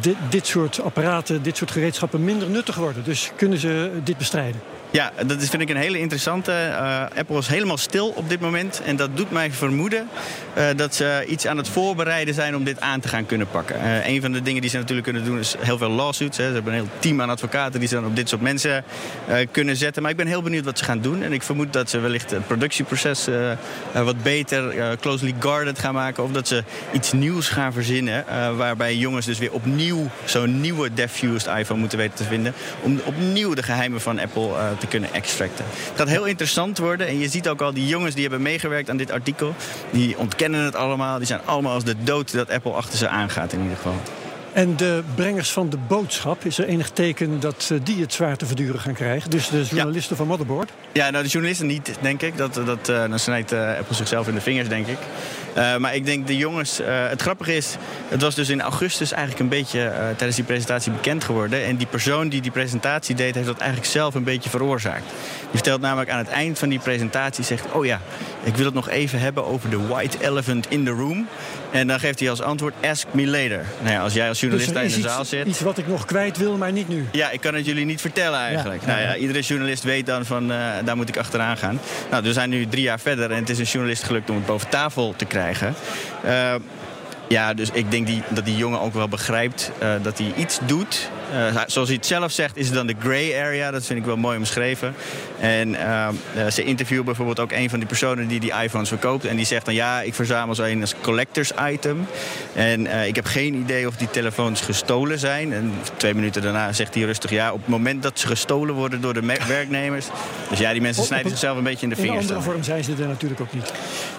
dit, 0.00 0.16
dit 0.30 0.46
soort 0.46 0.80
apparaten, 0.80 1.42
dit 1.42 1.56
soort 1.56 1.70
gereedschappen 1.70 2.24
minder 2.24 2.48
nuttig 2.48 2.76
worden? 2.76 3.04
Dus 3.04 3.30
kunnen 3.36 3.58
ze 3.58 3.90
dit 4.04 4.18
bestrijden? 4.18 4.60
Ja, 4.96 5.12
dat 5.26 5.44
vind 5.44 5.62
ik 5.62 5.68
een 5.68 5.76
hele 5.76 5.98
interessante. 5.98 6.52
Uh, 6.52 7.02
Apple 7.18 7.38
is 7.38 7.46
helemaal 7.46 7.76
stil 7.76 8.08
op 8.08 8.28
dit 8.28 8.40
moment. 8.40 8.82
En 8.84 8.96
dat 8.96 9.16
doet 9.16 9.30
mij 9.30 9.50
vermoeden 9.50 10.08
uh, 10.58 10.64
dat 10.76 10.94
ze 10.94 11.24
iets 11.28 11.46
aan 11.46 11.56
het 11.56 11.68
voorbereiden 11.68 12.34
zijn 12.34 12.56
om 12.56 12.64
dit 12.64 12.80
aan 12.80 13.00
te 13.00 13.08
gaan 13.08 13.26
kunnen 13.26 13.48
pakken. 13.48 13.76
Uh, 13.76 14.06
een 14.06 14.20
van 14.20 14.32
de 14.32 14.42
dingen 14.42 14.60
die 14.60 14.70
ze 14.70 14.76
natuurlijk 14.76 15.06
kunnen 15.06 15.24
doen 15.24 15.38
is 15.38 15.54
heel 15.58 15.78
veel 15.78 15.90
lawsuits. 15.90 16.36
Hè. 16.36 16.46
Ze 16.46 16.52
hebben 16.52 16.72
een 16.72 16.78
heel 16.78 16.88
team 16.98 17.22
aan 17.22 17.30
advocaten 17.30 17.80
die 17.80 17.88
ze 17.88 17.94
dan 17.94 18.06
op 18.06 18.16
dit 18.16 18.28
soort 18.28 18.40
mensen 18.40 18.84
kunnen 19.50 19.76
zetten. 19.76 20.02
Maar 20.02 20.10
ik 20.10 20.16
ben 20.16 20.26
heel 20.26 20.42
benieuwd 20.42 20.64
wat 20.64 20.78
ze 20.78 20.84
gaan 20.84 21.00
doen. 21.00 21.22
En 21.22 21.32
ik 21.32 21.42
vermoed 21.42 21.72
dat 21.72 21.90
ze 21.90 21.98
wellicht 21.98 22.30
het 22.30 22.46
productieproces 22.46 23.28
wat 23.92 24.22
beter, 24.22 24.96
closely 25.00 25.34
guarded 25.38 25.78
gaan 25.78 25.94
maken. 25.94 26.22
Of 26.22 26.30
dat 26.30 26.48
ze 26.48 26.64
iets 26.92 27.12
nieuws 27.12 27.48
gaan 27.48 27.72
verzinnen. 27.72 28.24
waarbij 28.56 28.96
jongens 28.96 29.26
dus 29.26 29.38
weer 29.38 29.52
opnieuw 29.52 30.10
zo'n 30.24 30.60
nieuwe 30.60 30.94
diffused 30.94 31.56
iPhone 31.56 31.80
moeten 31.80 31.98
weten 31.98 32.16
te 32.16 32.24
vinden. 32.24 32.54
Om 32.82 33.00
opnieuw 33.04 33.54
de 33.54 33.62
geheimen 33.62 34.00
van 34.00 34.20
Apple 34.20 34.50
te 34.78 34.85
kunnen 34.88 35.12
extracten. 35.12 35.64
Het 35.68 35.98
gaat 35.98 36.08
heel 36.08 36.24
interessant 36.24 36.78
worden. 36.78 37.06
En 37.06 37.18
je 37.18 37.28
ziet 37.28 37.48
ook 37.48 37.60
al 37.60 37.72
die 37.72 37.86
jongens 37.86 38.14
die 38.14 38.22
hebben 38.22 38.42
meegewerkt 38.42 38.90
aan 38.90 38.96
dit 38.96 39.10
artikel. 39.10 39.54
Die 39.90 40.18
ontkennen 40.18 40.64
het 40.64 40.74
allemaal. 40.74 41.18
Die 41.18 41.26
zijn 41.26 41.40
allemaal 41.44 41.72
als 41.72 41.84
de 41.84 41.94
dood 42.02 42.32
dat 42.32 42.50
Apple 42.50 42.72
achter 42.72 42.98
ze 42.98 43.08
aangaat 43.08 43.52
in 43.52 43.60
ieder 43.60 43.76
geval. 43.76 44.00
En 44.56 44.76
de 44.76 45.02
brengers 45.14 45.50
van 45.50 45.70
de 45.70 45.76
boodschap, 45.76 46.44
is 46.44 46.58
er 46.58 46.66
enig 46.66 46.90
teken 46.90 47.40
dat 47.40 47.72
die 47.82 48.00
het 48.00 48.12
zwaar 48.12 48.36
te 48.36 48.46
verduren 48.46 48.80
gaan 48.80 48.94
krijgen? 48.94 49.30
Dus 49.30 49.48
de 49.48 49.62
journalisten 49.62 50.10
ja. 50.10 50.16
van 50.16 50.26
Motherboard? 50.26 50.70
Ja, 50.92 51.10
nou 51.10 51.24
de 51.24 51.30
journalisten 51.30 51.66
niet, 51.66 51.94
denk 52.00 52.22
ik. 52.22 52.36
Dat, 52.36 52.54
dat, 52.54 52.88
uh, 52.88 53.08
dan 53.08 53.18
snijdt 53.18 53.52
uh, 53.52 53.78
Apple 53.78 53.94
zichzelf 53.94 54.28
in 54.28 54.34
de 54.34 54.40
vingers, 54.40 54.68
denk 54.68 54.86
ik. 54.86 54.98
Uh, 55.56 55.76
maar 55.76 55.94
ik 55.94 56.04
denk 56.04 56.26
de 56.26 56.36
jongens... 56.36 56.80
het 56.84 57.22
grappige 57.22 57.56
is, 57.56 57.76
het 58.08 58.22
was 58.22 58.34
dus 58.34 58.48
in 58.48 58.60
augustus 58.60 59.12
eigenlijk 59.12 59.42
een 59.42 59.48
beetje 59.48 59.92
tijdens 60.16 60.36
die 60.36 60.44
presentatie 60.44 60.92
bekend 60.92 61.24
geworden. 61.24 61.64
En 61.64 61.76
die 61.76 61.86
persoon 61.86 62.28
die 62.28 62.40
die 62.40 62.50
presentatie 62.50 63.14
deed, 63.14 63.34
heeft 63.34 63.46
dat 63.46 63.58
eigenlijk 63.58 63.90
zelf 63.90 64.14
een 64.14 64.24
beetje 64.24 64.50
veroorzaakt. 64.50 65.04
Die 65.40 65.50
vertelt 65.50 65.80
namelijk 65.80 66.10
aan 66.10 66.18
het 66.18 66.28
eind 66.28 66.58
van 66.58 66.68
die 66.68 66.78
presentatie, 66.78 67.44
zegt... 67.44 67.64
Oh 67.72 67.84
ja, 67.84 68.00
ik 68.42 68.56
wil 68.56 68.64
het 68.64 68.74
nog 68.74 68.88
even 68.88 69.18
hebben 69.18 69.44
over 69.44 69.70
de 69.70 69.86
white 69.86 70.16
elephant 70.20 70.70
in 70.70 70.84
the 70.84 70.90
room. 70.90 71.26
En 71.70 71.86
dan 71.86 72.00
geeft 72.00 72.20
hij 72.20 72.30
als 72.30 72.42
antwoord, 72.42 72.74
ask 72.82 73.06
me 73.10 73.26
later. 73.26 73.64
Nou 73.80 73.92
ja, 73.94 74.00
als 74.00 74.12
jij 74.12 74.28
als 74.28 74.40
journalist 74.40 74.72
dus 74.72 74.82
in 74.82 74.88
de 74.88 74.96
iets, 74.96 75.06
zaal 75.06 75.24
zit... 75.24 75.46
Iets 75.46 75.60
wat 75.60 75.78
ik 75.78 75.88
nog 75.88 76.04
kwijt 76.04 76.36
wil, 76.36 76.56
maar 76.56 76.72
niet 76.72 76.88
nu. 76.88 77.06
Ja, 77.12 77.30
ik 77.30 77.40
kan 77.40 77.54
het 77.54 77.66
jullie 77.66 77.84
niet 77.84 78.00
vertellen 78.00 78.38
eigenlijk. 78.38 78.80
Ja, 78.80 78.86
nou 78.86 79.00
ja, 79.00 79.16
iedere 79.16 79.40
journalist 79.40 79.82
weet 79.82 80.06
dan 80.06 80.24
van, 80.24 80.48
daar 80.84 80.96
moet 80.96 81.08
ik 81.08 81.16
achteraan 81.16 81.56
gaan. 81.56 81.80
Nou, 82.10 82.22
we 82.22 82.32
zijn 82.32 82.50
nu 82.50 82.66
drie 82.66 82.82
jaar 82.82 83.00
verder 83.00 83.30
en 83.30 83.36
het 83.36 83.48
is 83.48 83.58
een 83.58 83.64
journalist 83.64 84.02
gelukt 84.02 84.30
om 84.30 84.36
het 84.36 84.46
boven 84.46 84.68
tafel 84.68 85.14
te 85.16 85.24
krijgen. 85.24 85.45
Uh, 86.24 86.54
ja, 87.28 87.54
dus 87.54 87.70
ik 87.70 87.90
denk 87.90 88.06
die, 88.06 88.22
dat 88.28 88.44
die 88.44 88.56
jongen 88.56 88.80
ook 88.80 88.94
wel 88.94 89.08
begrijpt 89.08 89.72
uh, 89.82 89.92
dat 90.02 90.18
hij 90.18 90.32
iets 90.36 90.58
doet. 90.66 91.10
Uh, 91.32 91.60
zoals 91.66 91.88
hij 91.88 91.96
het 91.96 92.06
zelf 92.06 92.32
zegt, 92.32 92.56
is 92.56 92.66
het 92.66 92.74
dan 92.74 92.86
de 92.86 92.94
gray 92.98 93.40
area. 93.40 93.70
Dat 93.70 93.86
vind 93.86 93.98
ik 93.98 94.04
wel 94.04 94.16
mooi 94.16 94.38
omschreven. 94.38 94.94
En 95.40 95.68
uh, 95.68 96.08
ze 96.50 96.64
interviewen 96.64 97.04
bijvoorbeeld 97.04 97.40
ook 97.40 97.52
een 97.52 97.70
van 97.70 97.78
die 97.78 97.88
personen 97.88 98.28
die 98.28 98.40
die 98.40 98.52
iPhones 98.62 98.88
verkoopt. 98.88 99.24
En 99.24 99.36
die 99.36 99.46
zegt 99.46 99.64
dan, 99.64 99.74
ja, 99.74 100.00
ik 100.00 100.14
verzamel 100.14 100.54
ze 100.54 100.70
een 100.70 100.80
als 100.80 100.94
collectors 101.00 101.52
item. 101.70 102.06
En 102.54 103.06
ik 103.06 103.14
heb 103.14 103.26
geen 103.26 103.54
idee 103.54 103.86
of 103.86 103.96
die 103.96 104.10
telefoons 104.10 104.60
gestolen 104.60 105.18
zijn. 105.18 105.52
En 105.52 105.72
twee 105.96 106.14
minuten 106.14 106.42
daarna 106.42 106.72
zegt 106.72 106.94
hij 106.94 107.02
rustig, 107.02 107.30
ja, 107.30 107.52
op 107.52 107.58
het 107.58 107.68
moment 107.68 108.02
dat 108.02 108.18
ze 108.18 108.26
gestolen 108.26 108.74
worden 108.74 109.00
door 109.00 109.14
de 109.14 109.22
werknemers. 109.48 110.06
Dus 110.50 110.58
ja, 110.58 110.72
die 110.72 110.80
mensen 110.80 111.04
snijden 111.04 111.30
zichzelf 111.30 111.56
een 111.56 111.64
beetje 111.64 111.82
in 111.82 111.88
de 111.88 111.96
In 111.96 112.02
vingers. 112.02 112.20
andere 112.20 112.34
dan. 112.40 112.52
vorm 112.52 112.62
zijn 112.62 112.84
ze 112.84 112.92
er 113.00 113.08
natuurlijk 113.08 113.40
ook 113.40 113.52
niet. 113.52 113.72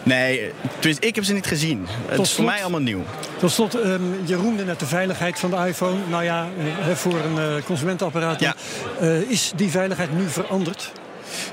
Nee, 0.03 0.51
ik 0.99 1.15
heb 1.15 1.23
ze 1.23 1.33
niet 1.33 1.45
gezien. 1.47 1.87
Het 2.07 2.19
is 2.19 2.33
voor 2.33 2.45
mij 2.45 2.61
allemaal 2.61 2.79
nieuw. 2.79 3.03
Tot 3.39 3.51
slot, 3.51 3.81
ehm, 3.81 4.01
je 4.25 4.35
roemde 4.35 4.65
net 4.65 4.79
de 4.79 4.85
veiligheid 4.85 5.39
van 5.39 5.49
de 5.49 5.55
iPhone. 5.67 5.97
Nou 6.09 6.23
ja, 6.23 6.47
eh, 6.59 6.95
voor 6.97 7.19
een 7.19 7.37
eh, 7.37 7.63
consumentenapparaat. 7.65 8.39
Ja. 8.39 8.55
Eh, 8.99 9.21
is 9.21 9.51
die 9.55 9.69
veiligheid 9.69 10.17
nu 10.17 10.27
veranderd? 10.29 10.91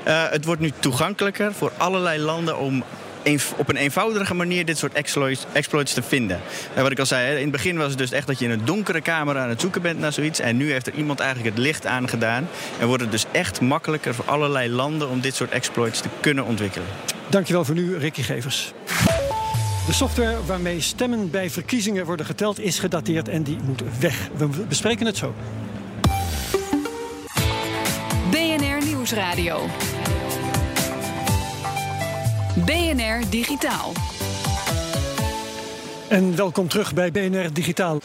Eh, 0.02 0.22
het 0.30 0.44
wordt 0.44 0.60
nu 0.60 0.72
toegankelijker 0.78 1.52
voor 1.52 1.72
allerlei 1.76 2.18
landen 2.20 2.58
om 2.58 2.84
op 3.56 3.68
een 3.68 3.76
eenvoudige 3.76 4.34
manier 4.34 4.64
dit 4.64 4.78
soort 4.78 4.92
exploits, 4.92 5.46
exploits 5.52 5.92
te 5.92 6.02
vinden. 6.02 6.40
En 6.74 6.82
wat 6.82 6.90
ik 6.90 6.98
al 6.98 7.06
zei, 7.06 7.36
in 7.36 7.42
het 7.42 7.50
begin 7.50 7.76
was 7.76 7.88
het 7.88 7.98
dus 7.98 8.10
echt 8.10 8.26
dat 8.26 8.38
je 8.38 8.44
in 8.44 8.50
een 8.50 8.64
donkere 8.64 9.00
kamer 9.00 9.38
aan 9.38 9.48
het 9.48 9.60
zoeken 9.60 9.82
bent 9.82 9.98
naar 9.98 10.12
zoiets. 10.12 10.40
En 10.40 10.56
nu 10.56 10.72
heeft 10.72 10.86
er 10.86 10.94
iemand 10.94 11.20
eigenlijk 11.20 11.56
het 11.56 11.64
licht 11.64 11.86
aangedaan. 11.86 12.48
En 12.78 12.86
wordt 12.86 13.02
het 13.02 13.10
dus 13.10 13.24
echt 13.32 13.60
makkelijker 13.60 14.14
voor 14.14 14.24
allerlei 14.24 14.70
landen 14.70 15.08
om 15.08 15.20
dit 15.20 15.34
soort 15.34 15.50
exploits 15.50 16.00
te 16.00 16.08
kunnen 16.20 16.44
ontwikkelen. 16.44 16.86
Dankjewel 17.28 17.64
voor 17.64 17.74
nu, 17.74 17.96
Ricky 17.98 18.22
Gevers. 18.22 18.72
De 19.86 19.92
software 19.92 20.44
waarmee 20.46 20.80
stemmen 20.80 21.30
bij 21.30 21.50
verkiezingen 21.50 22.06
worden 22.06 22.26
geteld 22.26 22.60
is 22.60 22.78
gedateerd 22.78 23.28
en 23.28 23.42
die 23.42 23.58
moet 23.64 23.82
weg. 23.98 24.28
We 24.36 24.46
bespreken 24.68 25.06
het 25.06 25.16
zo. 25.16 25.34
BNR 28.30 28.84
Nieuwsradio. 28.84 29.66
BNR 32.64 33.30
Digitaal. 33.30 33.92
En 36.08 36.36
welkom 36.36 36.68
terug 36.68 36.94
bij 36.94 37.10
BNR 37.10 37.52
Digitaal. 37.52 38.00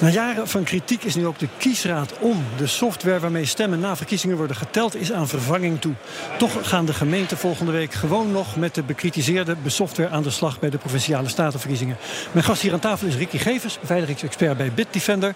Na 0.00 0.08
jaren 0.08 0.48
van 0.48 0.64
kritiek 0.64 1.04
is 1.04 1.14
nu 1.14 1.26
ook 1.26 1.38
de 1.38 1.48
kiesraad 1.58 2.18
om. 2.18 2.44
De 2.56 2.66
software 2.66 3.20
waarmee 3.20 3.44
stemmen 3.44 3.80
na 3.80 3.96
verkiezingen 3.96 4.36
worden 4.36 4.56
geteld 4.56 4.96
is 4.96 5.12
aan 5.12 5.28
vervanging 5.28 5.80
toe. 5.80 5.94
Toch 6.38 6.68
gaan 6.68 6.86
de 6.86 6.92
gemeenten 6.92 7.36
volgende 7.36 7.72
week 7.72 7.92
gewoon 7.92 8.32
nog 8.32 8.56
met 8.56 8.74
de 8.74 8.82
bekritiseerde 8.82 9.56
software 9.66 10.08
aan 10.08 10.22
de 10.22 10.30
slag 10.30 10.58
bij 10.58 10.70
de 10.70 10.78
provinciale 10.78 11.28
statenverkiezingen. 11.28 11.96
Mijn 12.32 12.44
gast 12.44 12.62
hier 12.62 12.72
aan 12.72 12.78
tafel 12.78 13.06
is 13.06 13.16
Ricky 13.16 13.38
Gevers, 13.38 13.78
beveiligingsexpert 13.80 14.56
bij 14.56 14.72
Bitdefender. 14.72 15.34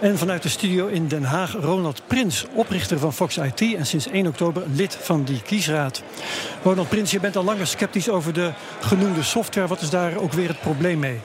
En 0.00 0.18
vanuit 0.18 0.42
de 0.42 0.48
studio 0.48 0.86
in 0.86 1.08
Den 1.08 1.24
Haag 1.24 1.52
Ronald 1.52 2.02
Prins, 2.06 2.44
oprichter 2.54 2.98
van 2.98 3.12
Fox 3.12 3.36
IT 3.36 3.60
en 3.60 3.86
sinds 3.86 4.08
1 4.08 4.26
oktober 4.26 4.62
lid 4.74 4.98
van 5.00 5.24
die 5.24 5.42
kiesraad. 5.42 6.02
Ronald 6.62 6.88
Prins, 6.88 7.10
je 7.10 7.20
bent 7.20 7.36
al 7.36 7.44
langer 7.44 7.66
sceptisch 7.66 8.08
over 8.08 8.32
de 8.32 8.52
genoemde 8.80 9.22
software. 9.22 9.68
Wat 9.68 9.80
is 9.80 9.90
daar 9.90 10.16
ook 10.16 10.32
weer 10.32 10.48
het 10.48 10.60
probleem 10.60 10.98
mee? 10.98 11.20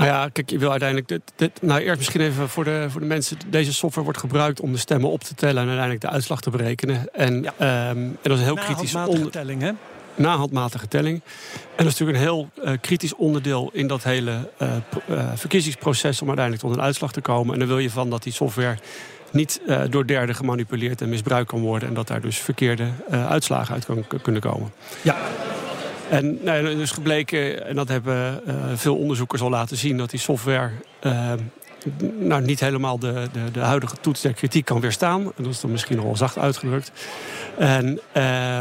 Nou 0.00 0.12
ja, 0.12 0.28
kijk, 0.28 0.50
je 0.50 0.58
wil 0.58 0.70
uiteindelijk. 0.70 1.08
Dit, 1.08 1.20
dit, 1.36 1.62
nou, 1.62 1.80
eerst 1.80 1.96
misschien 1.96 2.20
even 2.20 2.48
voor 2.48 2.64
de, 2.64 2.86
voor 2.88 3.00
de 3.00 3.06
mensen. 3.06 3.36
Deze 3.46 3.72
software 3.72 4.04
wordt 4.04 4.20
gebruikt 4.20 4.60
om 4.60 4.72
de 4.72 4.78
stemmen 4.78 5.10
op 5.10 5.24
te 5.24 5.34
tellen 5.34 5.56
en 5.56 5.68
uiteindelijk 5.68 6.00
de 6.00 6.08
uitslag 6.08 6.40
te 6.40 6.50
berekenen. 6.50 7.14
En, 7.14 7.42
ja. 7.42 7.90
um, 7.90 7.96
en 7.96 8.18
dat 8.22 8.32
is 8.32 8.38
een 8.38 8.44
heel 8.44 8.64
kritisch 8.64 8.94
onder... 8.94 9.30
telling, 9.30 9.62
hè? 9.62 9.70
Na 10.14 10.36
handmatige 10.36 10.88
telling. 10.88 11.20
En 11.76 11.84
dat 11.84 11.86
is 11.86 11.98
natuurlijk 11.98 12.18
een 12.18 12.24
heel 12.24 12.48
uh, 12.64 12.72
kritisch 12.80 13.14
onderdeel 13.14 13.70
in 13.72 13.86
dat 13.86 14.02
hele 14.02 14.50
uh, 14.62 14.68
uh, 15.10 15.30
verkiezingsproces 15.34 16.22
om 16.22 16.26
uiteindelijk 16.26 16.66
tot 16.66 16.76
een 16.76 16.82
uitslag 16.84 17.12
te 17.12 17.20
komen. 17.20 17.52
En 17.52 17.58
dan 17.58 17.68
wil 17.68 17.78
je 17.78 17.90
van 17.90 18.10
dat 18.10 18.22
die 18.22 18.32
software 18.32 18.78
niet 19.30 19.60
door 19.90 20.06
derden 20.06 20.34
gemanipuleerd 20.34 21.00
en 21.00 21.08
misbruikt 21.08 21.48
kan 21.48 21.60
worden. 21.60 21.88
En 21.88 21.94
dat 21.94 22.08
daar 22.08 22.20
dus 22.20 22.38
verkeerde 22.38 22.88
uitslagen 23.10 23.74
uit 23.74 23.84
kan, 23.84 24.04
kunnen 24.22 24.40
komen. 24.40 24.72
Ja, 25.02 25.16
en 26.10 26.38
nou, 26.42 26.76
dus 26.76 26.90
gebleken, 26.90 27.66
en 27.66 27.74
dat 27.74 27.88
hebben 27.88 28.40
uh, 28.46 28.54
veel 28.74 28.96
onderzoekers 28.96 29.40
al 29.40 29.50
laten 29.50 29.76
zien, 29.76 29.96
dat 29.96 30.10
die 30.10 30.20
software 30.20 30.70
uh, 31.02 31.32
nou, 32.18 32.42
niet 32.42 32.60
helemaal 32.60 32.98
de, 32.98 33.28
de, 33.32 33.50
de, 33.52 33.60
huidige 33.60 33.96
toets 34.00 34.20
der 34.20 34.32
kritiek 34.32 34.64
kan 34.64 34.80
weerstaan. 34.80 35.32
Dat 35.36 35.46
is 35.46 35.60
dan 35.60 35.70
misschien 35.70 35.96
nogal 35.96 36.16
zacht 36.16 36.38
uitgedrukt. 36.38 36.92
En, 37.58 38.00
uh, 38.16 38.60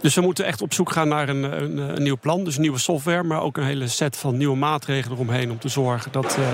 dus 0.00 0.14
we 0.14 0.20
moeten 0.20 0.44
echt 0.44 0.62
op 0.62 0.72
zoek 0.72 0.92
gaan 0.92 1.08
naar 1.08 1.28
een, 1.28 1.62
een, 1.62 1.76
een, 1.76 2.02
nieuw 2.02 2.18
plan. 2.20 2.44
Dus 2.44 2.58
nieuwe 2.58 2.78
software, 2.78 3.22
maar 3.22 3.42
ook 3.42 3.56
een 3.56 3.64
hele 3.64 3.88
set 3.88 4.16
van 4.16 4.36
nieuwe 4.36 4.56
maatregelen 4.56 5.16
eromheen 5.16 5.50
om 5.50 5.58
te 5.58 5.68
zorgen 5.68 6.12
dat 6.12 6.36
eh, 6.38 6.44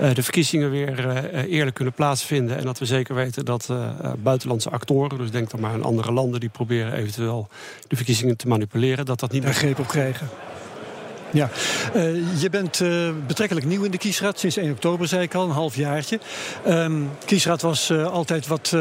de 0.00 0.22
verkiezingen 0.22 0.70
weer 0.70 1.06
uh, 1.06 1.52
eerlijk 1.52 1.76
kunnen 1.76 1.94
plaatsvinden. 1.94 2.58
En 2.58 2.64
dat 2.64 2.78
we 2.78 2.84
zeker 2.84 3.14
weten 3.14 3.44
dat 3.44 3.68
uh, 3.70 3.90
buitenlandse 4.22 4.70
actoren, 4.70 5.18
dus 5.18 5.30
denk 5.30 5.50
dan 5.50 5.60
maar 5.60 5.72
aan 5.72 5.82
andere 5.82 6.12
landen 6.12 6.40
die 6.40 6.48
proberen 6.48 6.92
eventueel 6.92 7.48
de 7.88 7.96
verkiezingen 7.96 8.36
te 8.36 8.48
manipuleren, 8.48 9.04
dat 9.04 9.20
dat 9.20 9.32
niet 9.32 9.42
meer 9.42 9.54
greep 9.54 9.78
op 9.78 9.86
krijgen. 9.86 10.28
Ja, 11.32 11.50
uh, 11.96 12.40
je 12.40 12.50
bent 12.50 12.80
uh, 12.80 13.10
betrekkelijk 13.26 13.66
nieuw 13.66 13.84
in 13.84 13.90
de 13.90 13.98
kiesraad. 13.98 14.38
Sinds 14.38 14.56
1 14.56 14.70
oktober 14.70 15.08
zei 15.08 15.22
ik 15.22 15.34
al, 15.34 15.44
een 15.44 15.50
half 15.50 15.76
jaartje. 15.76 16.20
Um, 16.68 17.10
kiesraad 17.24 17.62
was 17.62 17.90
uh, 17.90 18.06
altijd 18.06 18.46
wat 18.46 18.76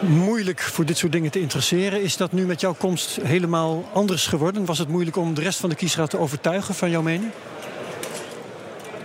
moeilijk 0.00 0.60
voor 0.60 0.84
dit 0.84 0.98
soort 0.98 1.12
dingen 1.12 1.30
te 1.30 1.40
interesseren. 1.40 2.02
Is 2.02 2.16
dat 2.16 2.32
nu 2.32 2.46
met 2.46 2.60
jouw 2.60 2.74
komst 2.74 3.18
helemaal 3.22 3.88
anders 3.92 4.26
geworden? 4.26 4.64
Was 4.64 4.78
het 4.78 4.88
moeilijk 4.88 5.16
om 5.16 5.34
de 5.34 5.40
rest 5.40 5.60
van 5.60 5.68
de 5.68 5.74
kiesraad 5.74 6.10
te 6.10 6.18
overtuigen 6.18 6.74
van 6.74 6.90
jouw 6.90 7.02
mening? 7.02 7.30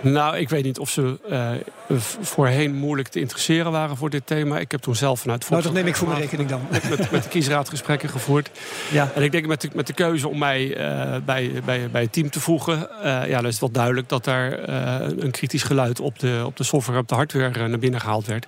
Nou, 0.03 0.37
ik 0.37 0.49
weet 0.49 0.63
niet 0.63 0.79
of 0.79 0.89
ze 0.89 1.19
uh, 1.29 1.97
voorheen 2.21 2.75
moeilijk 2.75 3.07
te 3.07 3.19
interesseren 3.19 3.71
waren 3.71 3.97
voor 3.97 4.09
dit 4.09 4.25
thema. 4.25 4.59
Ik 4.59 4.71
heb 4.71 4.81
toen 4.81 4.95
zelf 4.95 5.19
vanuit 5.19 5.49
Nou, 5.49 5.61
dat 5.61 5.73
neem 5.73 5.87
ik 5.87 5.95
voor 5.95 6.07
mijn 6.07 6.19
rekening 6.19 6.49
dan. 6.49 6.61
Met, 6.69 7.11
met, 7.11 7.23
de 7.23 7.29
kiesraad 7.29 7.69
gesprekken 7.69 8.09
gevoerd. 8.09 8.49
Ja. 8.91 9.11
En 9.15 9.21
ik 9.21 9.31
denk 9.31 9.47
met 9.47 9.61
de, 9.61 9.69
met 9.73 9.87
de 9.87 9.93
keuze 9.93 10.27
om 10.27 10.37
mij 10.37 10.77
uh, 10.77 11.15
bij, 11.25 11.51
bij, 11.65 11.89
bij 11.91 12.01
het 12.01 12.13
team 12.13 12.29
te 12.29 12.39
voegen... 12.39 12.89
Uh, 12.97 13.27
ja, 13.27 13.35
dan 13.35 13.45
is 13.45 13.51
het 13.51 13.59
wel 13.59 13.71
duidelijk 13.71 14.09
dat 14.09 14.23
daar 14.23 14.69
een 15.17 15.31
kritisch 15.31 15.63
geluid 15.63 15.99
op 15.99 16.19
de, 16.19 16.41
op 16.45 16.57
de 16.57 16.63
software 16.63 16.99
op 16.99 17.07
de 17.07 17.15
hardware 17.15 17.67
naar 17.67 17.79
binnen 17.79 18.01
gehaald 18.01 18.25
werd. 18.25 18.47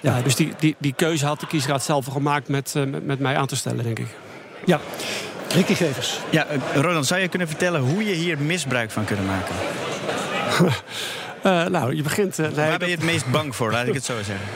Ja. 0.00 0.20
dus 0.22 0.36
die, 0.36 0.52
die, 0.58 0.76
die 0.78 0.92
keuze 0.96 1.26
had 1.26 1.40
de 1.40 1.46
kiesraad 1.46 1.82
zelf 1.82 2.06
gemaakt 2.06 2.48
met, 2.48 2.74
met, 2.74 3.06
met 3.06 3.18
mij 3.18 3.36
aan 3.36 3.46
te 3.46 3.56
stellen, 3.56 3.84
denk 3.84 3.98
ik. 3.98 4.08
Ja. 4.64 4.80
Ricky 5.54 5.74
Gevers. 5.74 6.18
Ja, 6.30 6.46
Roland, 6.74 7.06
zou 7.06 7.20
je 7.20 7.28
kunnen 7.28 7.48
vertellen 7.48 7.80
hoe 7.80 8.04
je 8.04 8.14
hier 8.14 8.38
misbruik 8.38 8.90
van 8.90 9.04
kunt 9.04 9.26
maken? 9.26 9.54
Uh, 10.60 11.66
nou, 11.76 11.94
je 11.94 12.02
begint... 12.02 12.38
Uh, 12.38 12.46
nee, 12.46 12.54
Waar 12.54 12.78
ben 12.78 12.88
je 12.88 12.94
het 12.94 13.04
meest 13.04 13.30
bang 13.30 13.56
voor, 13.56 13.72
laat 13.72 13.86
ik 13.86 13.94
het 13.94 14.04
zo 14.12 14.16
zeggen? 14.16 14.46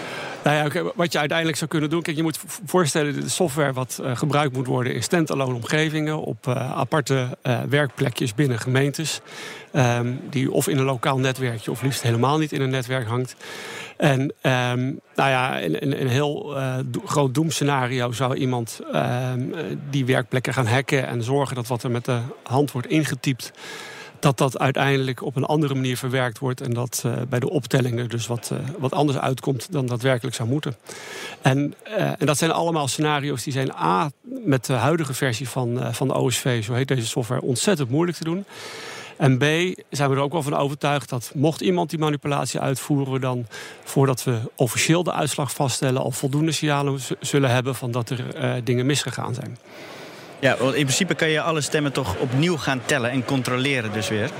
Nou 0.45 0.57
ja, 0.57 0.65
okay, 0.65 0.93
wat 0.95 1.12
je 1.12 1.19
uiteindelijk 1.19 1.59
zou 1.59 1.71
kunnen 1.71 1.91
doen... 1.91 2.03
Kijk, 2.03 2.17
je 2.17 2.23
moet 2.23 2.38
voorstellen, 2.67 3.21
de 3.21 3.29
software 3.29 3.73
wat 3.73 3.99
uh, 4.03 4.17
gebruikt 4.17 4.57
moet 4.57 4.67
worden... 4.67 4.95
in 4.95 5.03
stand-alone 5.03 5.55
omgevingen, 5.55 6.21
op 6.21 6.49
aparte 6.49 7.38
werkplekjes 7.69 8.35
binnen 8.35 8.59
gemeentes... 8.59 9.21
Um, 9.73 10.21
die 10.31 10.53
of 10.53 10.69
in 10.69 10.79
een 10.79 10.85
lokaal 10.85 11.19
netwerkje 11.19 11.71
of 11.71 11.83
liefst 11.83 12.03
helemaal 12.03 12.38
niet 12.38 12.53
in 12.53 12.61
een 12.61 12.71
netwerk 12.71 13.07
hangt. 13.07 13.37
En 13.97 14.21
um, 14.21 15.00
nou 15.15 15.31
ja, 15.31 15.59
in, 15.59 15.81
in 15.81 15.93
een 15.93 16.09
heel 16.09 16.57
do 16.87 17.00
groot 17.05 17.35
doemscenario 17.35 18.12
zou 18.12 18.35
iemand 18.35 18.81
ehm, 18.93 19.41
die 19.91 20.05
werkplekken 20.05 20.53
gaan 20.53 20.67
hacken... 20.67 21.07
en 21.07 21.23
zorgen 21.23 21.55
dat 21.55 21.67
wat 21.67 21.83
er 21.83 21.91
met 21.91 22.05
de 22.05 22.19
hand 22.43 22.73
wordt 22.73 22.88
ingetypt 22.88 23.53
dat 24.20 24.38
dat 24.38 24.58
uiteindelijk 24.58 25.23
op 25.23 25.37
een 25.37 25.44
andere 25.44 25.75
manier 25.75 25.96
verwerkt 25.96 26.38
wordt. 26.38 26.61
En 26.61 26.73
dat 26.73 27.02
uh, 27.06 27.12
bij 27.28 27.40
de 27.40 27.50
optellingen 27.50 28.08
dus 28.08 28.26
wat, 28.26 28.50
uh, 28.52 28.58
wat 28.78 28.92
anders 28.92 29.18
uitkomt 29.18 29.73
dan 29.73 29.87
dat 29.87 30.02
werkelijk 30.02 30.37
zou 30.37 30.49
moeten. 30.49 30.76
En, 31.42 31.75
uh, 31.88 31.99
en 31.99 32.26
dat 32.26 32.38
zijn 32.38 32.50
allemaal 32.50 32.88
scenario's 32.88 33.42
die 33.42 33.52
zijn 33.52 33.73
A, 33.73 34.11
met 34.23 34.64
de 34.64 34.73
huidige 34.73 35.14
versie 35.14 35.49
van, 35.49 35.94
van 35.94 36.08
de 36.08 36.14
OSV, 36.14 36.64
zo 36.64 36.73
heet 36.73 36.88
deze 36.88 37.06
software, 37.06 37.42
ontzettend 37.42 37.90
moeilijk 37.90 38.18
te 38.18 38.25
doen. 38.25 38.44
En 39.16 39.38
B, 39.38 39.42
zijn 39.90 40.11
we 40.11 40.16
er 40.16 40.23
ook 40.23 40.32
wel 40.32 40.42
van 40.42 40.56
overtuigd 40.56 41.08
dat 41.08 41.30
mocht 41.35 41.61
iemand 41.61 41.90
die 41.90 41.99
manipulatie 41.99 42.61
uitvoeren, 42.61 43.12
we 43.12 43.18
dan 43.18 43.46
voordat 43.85 44.25
we 44.25 44.38
officieel 44.54 45.02
de 45.02 45.12
uitslag 45.12 45.52
vaststellen, 45.52 46.02
al 46.02 46.11
voldoende 46.11 46.52
signalen 46.52 47.00
zullen 47.20 47.50
hebben 47.50 47.75
van 47.75 47.90
dat 47.90 48.11
er 48.11 48.64
dingen 48.64 48.87
misgegaan 48.87 49.35
zijn. 49.35 49.58
Ja, 50.38 50.57
want 50.59 50.75
in 50.75 50.83
principe 50.83 51.14
kan 51.14 51.28
je 51.28 51.40
alle 51.40 51.61
stemmen 51.61 51.93
toch 51.93 52.16
opnieuw 52.16 52.57
gaan 52.57 52.81
tellen 52.85 53.11
en 53.11 53.25
controleren 53.25 53.93
dus 53.93 54.09
weer. 54.09 54.31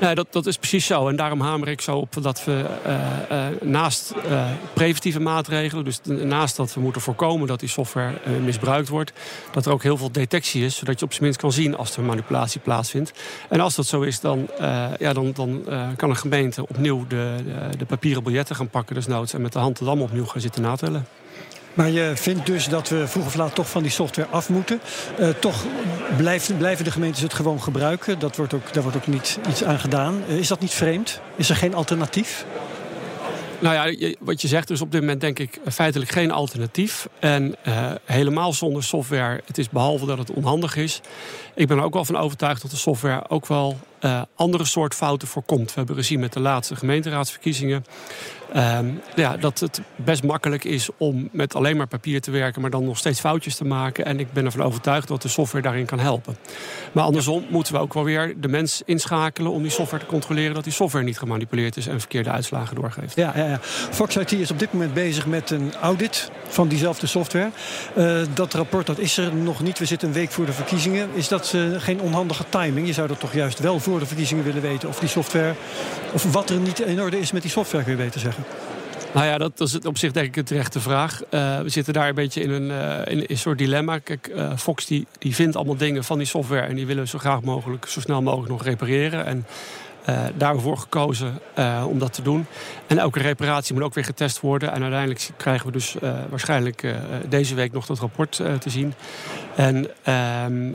Ja, 0.00 0.14
dat, 0.14 0.26
dat 0.30 0.46
is 0.46 0.56
precies 0.56 0.86
zo. 0.86 1.08
En 1.08 1.16
daarom 1.16 1.40
hamer 1.40 1.68
ik 1.68 1.80
zo 1.80 1.96
op 1.96 2.16
dat 2.20 2.44
we 2.44 2.64
uh, 2.86 2.94
uh, 3.30 3.46
naast 3.62 4.12
uh, 4.30 4.44
preventieve 4.72 5.20
maatregelen, 5.20 5.84
dus 5.84 6.00
naast 6.04 6.56
dat 6.56 6.74
we 6.74 6.80
moeten 6.80 7.00
voorkomen 7.00 7.46
dat 7.46 7.60
die 7.60 7.68
software 7.68 8.14
misbruikt 8.44 8.88
wordt, 8.88 9.12
dat 9.52 9.66
er 9.66 9.72
ook 9.72 9.82
heel 9.82 9.96
veel 9.96 10.12
detectie 10.12 10.64
is, 10.64 10.76
zodat 10.76 10.98
je 10.98 11.04
op 11.04 11.12
zijn 11.12 11.24
minst 11.24 11.40
kan 11.40 11.52
zien 11.52 11.76
als 11.76 11.96
er 11.96 12.02
manipulatie 12.02 12.60
plaatsvindt. 12.60 13.12
En 13.48 13.60
als 13.60 13.74
dat 13.74 13.86
zo 13.86 14.00
is, 14.00 14.20
dan, 14.20 14.48
ja, 14.98 15.12
dan, 15.12 15.32
dan 15.34 15.64
kan 15.96 16.10
een 16.10 16.16
gemeente 16.16 16.68
opnieuw 16.68 17.06
de, 17.06 17.34
de, 17.44 17.76
de 17.76 17.84
papieren 17.84 18.22
biljetten 18.22 18.56
gaan 18.56 18.68
pakken, 18.68 18.94
desnoods, 18.94 19.32
en 19.32 19.42
met 19.42 19.52
de 19.52 19.58
hand 19.58 19.80
allemaal 19.80 20.04
opnieuw 20.04 20.26
gaan 20.26 20.40
zitten 20.40 20.62
natellen. 20.62 21.06
Maar 21.76 21.90
je 21.90 22.12
vindt 22.14 22.46
dus 22.46 22.68
dat 22.68 22.88
we 22.88 23.06
vroeg 23.08 23.26
of 23.26 23.34
laat 23.34 23.54
toch 23.54 23.70
van 23.70 23.82
die 23.82 23.90
software 23.90 24.28
af 24.28 24.48
moeten. 24.48 24.80
Uh, 25.20 25.28
toch 25.28 25.64
blijven 26.56 26.84
de 26.84 26.90
gemeentes 26.90 27.22
het 27.22 27.34
gewoon 27.34 27.62
gebruiken. 27.62 28.18
Dat 28.18 28.36
wordt 28.36 28.54
ook, 28.54 28.72
daar 28.72 28.82
wordt 28.82 28.98
ook 28.98 29.06
niet 29.06 29.38
iets 29.48 29.64
aan 29.64 29.78
gedaan. 29.78 30.22
Uh, 30.28 30.36
is 30.36 30.48
dat 30.48 30.60
niet 30.60 30.74
vreemd? 30.74 31.20
Is 31.36 31.50
er 31.50 31.56
geen 31.56 31.74
alternatief? 31.74 32.44
Nou 33.58 33.74
ja, 33.74 34.14
wat 34.20 34.40
je 34.40 34.48
zegt 34.48 34.70
is 34.70 34.80
op 34.80 34.92
dit 34.92 35.00
moment 35.00 35.20
denk 35.20 35.38
ik 35.38 35.60
feitelijk 35.68 36.10
geen 36.10 36.30
alternatief. 36.30 37.08
En 37.18 37.56
uh, 37.68 37.90
helemaal 38.04 38.52
zonder 38.52 38.84
software, 38.84 39.40
het 39.46 39.58
is 39.58 39.68
behalve 39.68 40.06
dat 40.06 40.18
het 40.18 40.30
onhandig 40.30 40.76
is. 40.76 41.00
Ik 41.54 41.66
ben 41.66 41.76
er 41.76 41.84
ook 41.84 41.94
wel 41.94 42.04
van 42.04 42.16
overtuigd 42.16 42.62
dat 42.62 42.70
de 42.70 42.76
software 42.76 43.28
ook 43.28 43.46
wel 43.46 43.78
andere 44.34 44.64
soort 44.64 44.94
fouten 44.94 45.28
voorkomt. 45.28 45.68
We 45.68 45.74
hebben 45.76 45.96
gezien 45.96 46.20
met 46.20 46.32
de 46.32 46.40
laatste 46.40 46.76
gemeenteraadsverkiezingen 46.76 47.84
Ehm, 48.52 48.86
ja, 49.14 49.36
dat 49.36 49.60
het 49.60 49.80
best 49.96 50.22
makkelijk 50.22 50.64
is 50.64 50.88
om 50.96 51.28
met 51.32 51.54
alleen 51.54 51.76
maar 51.76 51.86
papier 51.86 52.20
te 52.20 52.30
werken, 52.30 52.60
maar 52.60 52.70
dan 52.70 52.84
nog 52.84 52.98
steeds 52.98 53.20
foutjes 53.20 53.56
te 53.56 53.64
maken. 53.64 54.04
En 54.04 54.20
ik 54.20 54.32
ben 54.32 54.44
ervan 54.44 54.66
overtuigd 54.66 55.08
dat 55.08 55.22
de 55.22 55.28
software 55.28 55.64
daarin 55.64 55.86
kan 55.86 55.98
helpen. 55.98 56.36
Maar 56.92 57.04
andersom 57.04 57.44
moeten 57.48 57.72
we 57.72 57.78
ook 57.78 57.94
wel 57.94 58.04
weer 58.04 58.34
de 58.40 58.48
mens 58.48 58.82
inschakelen 58.84 59.52
om 59.52 59.62
die 59.62 59.70
software 59.70 60.02
te 60.02 60.08
controleren 60.08 60.54
dat 60.54 60.64
die 60.64 60.72
software 60.72 61.04
niet 61.04 61.18
gemanipuleerd 61.18 61.76
is 61.76 61.86
en 61.86 62.00
verkeerde 62.00 62.30
uitslagen 62.30 62.74
doorgeeft. 62.74 63.16
Ja, 63.16 63.32
ja, 63.36 63.44
ja. 63.44 63.58
Fox 63.90 64.16
IT 64.16 64.32
is 64.32 64.50
op 64.50 64.58
dit 64.58 64.72
moment 64.72 64.94
bezig 64.94 65.26
met 65.26 65.50
een 65.50 65.74
audit 65.74 66.30
van 66.56 66.68
diezelfde 66.68 67.06
software. 67.06 67.50
Uh, 67.96 68.20
dat 68.34 68.54
rapport 68.54 68.86
dat 68.86 68.98
is 68.98 69.16
er 69.16 69.34
nog 69.34 69.62
niet. 69.62 69.78
We 69.78 69.84
zitten 69.84 70.08
een 70.08 70.14
week 70.14 70.30
voor 70.30 70.46
de 70.46 70.52
verkiezingen. 70.52 71.08
Is 71.14 71.28
dat 71.28 71.52
uh, 71.54 71.80
geen 71.80 72.00
onhandige 72.00 72.44
timing? 72.48 72.86
Je 72.86 72.92
zou 72.92 73.08
dat 73.08 73.20
toch 73.20 73.32
juist 73.32 73.58
wel 73.58 73.80
voor 73.80 73.98
de 73.98 74.06
verkiezingen 74.06 74.44
willen 74.44 74.62
weten 74.62 74.88
of 74.88 74.98
die 74.98 75.08
software, 75.08 75.54
of 76.12 76.32
wat 76.32 76.50
er 76.50 76.58
niet 76.58 76.80
in 76.80 77.00
orde 77.00 77.18
is 77.18 77.32
met 77.32 77.42
die 77.42 77.50
software, 77.50 77.84
kun 77.84 77.92
je 77.96 78.02
beter 78.02 78.20
zeggen. 78.20 78.44
Nou 79.14 79.26
ja, 79.26 79.38
dat, 79.38 79.60
is 79.60 79.78
op 79.78 79.98
zich 79.98 80.12
denk 80.12 80.26
ik 80.26 80.36
een 80.36 80.44
terechte 80.44 80.80
vraag. 80.80 81.20
Uh, 81.30 81.60
we 81.60 81.68
zitten 81.68 81.92
daar 81.92 82.08
een 82.08 82.14
beetje 82.14 82.42
in 82.42 82.50
een, 82.50 82.70
in 83.06 83.24
een 83.26 83.38
soort 83.38 83.58
dilemma. 83.58 83.98
Kijk, 83.98 84.30
Fox 84.56 84.86
die, 84.86 85.06
die 85.18 85.34
vindt 85.34 85.56
allemaal 85.56 85.76
dingen 85.76 86.04
van 86.04 86.18
die 86.18 86.26
software... 86.26 86.66
en 86.66 86.74
die 86.74 86.86
willen 86.86 87.08
zo 87.08 87.18
graag 87.18 87.42
mogelijk, 87.42 87.86
zo 87.86 88.00
snel 88.00 88.22
mogelijk 88.22 88.50
nog 88.50 88.62
repareren. 88.62 89.26
En 89.26 89.46
daar 90.06 90.32
hebben 90.36 90.56
we 90.56 90.60
voor 90.60 90.78
gekozen 90.78 91.38
om 91.88 91.98
dat 91.98 92.12
te 92.12 92.22
doen. 92.22 92.46
En 92.86 92.98
elke 92.98 93.20
reparatie 93.20 93.74
moet 93.74 93.82
ook 93.82 93.94
weer 93.94 94.04
getest 94.04 94.40
worden. 94.40 94.72
En 94.72 94.80
uiteindelijk 94.82 95.30
krijgen 95.36 95.66
we 95.66 95.72
dus 95.72 95.96
waarschijnlijk 96.28 96.94
deze 97.28 97.54
week 97.54 97.72
nog 97.72 97.86
dat 97.86 97.98
rapport 97.98 98.32
te 98.32 98.70
zien. 98.70 98.94
En, 99.56 99.76
um, 99.76 99.90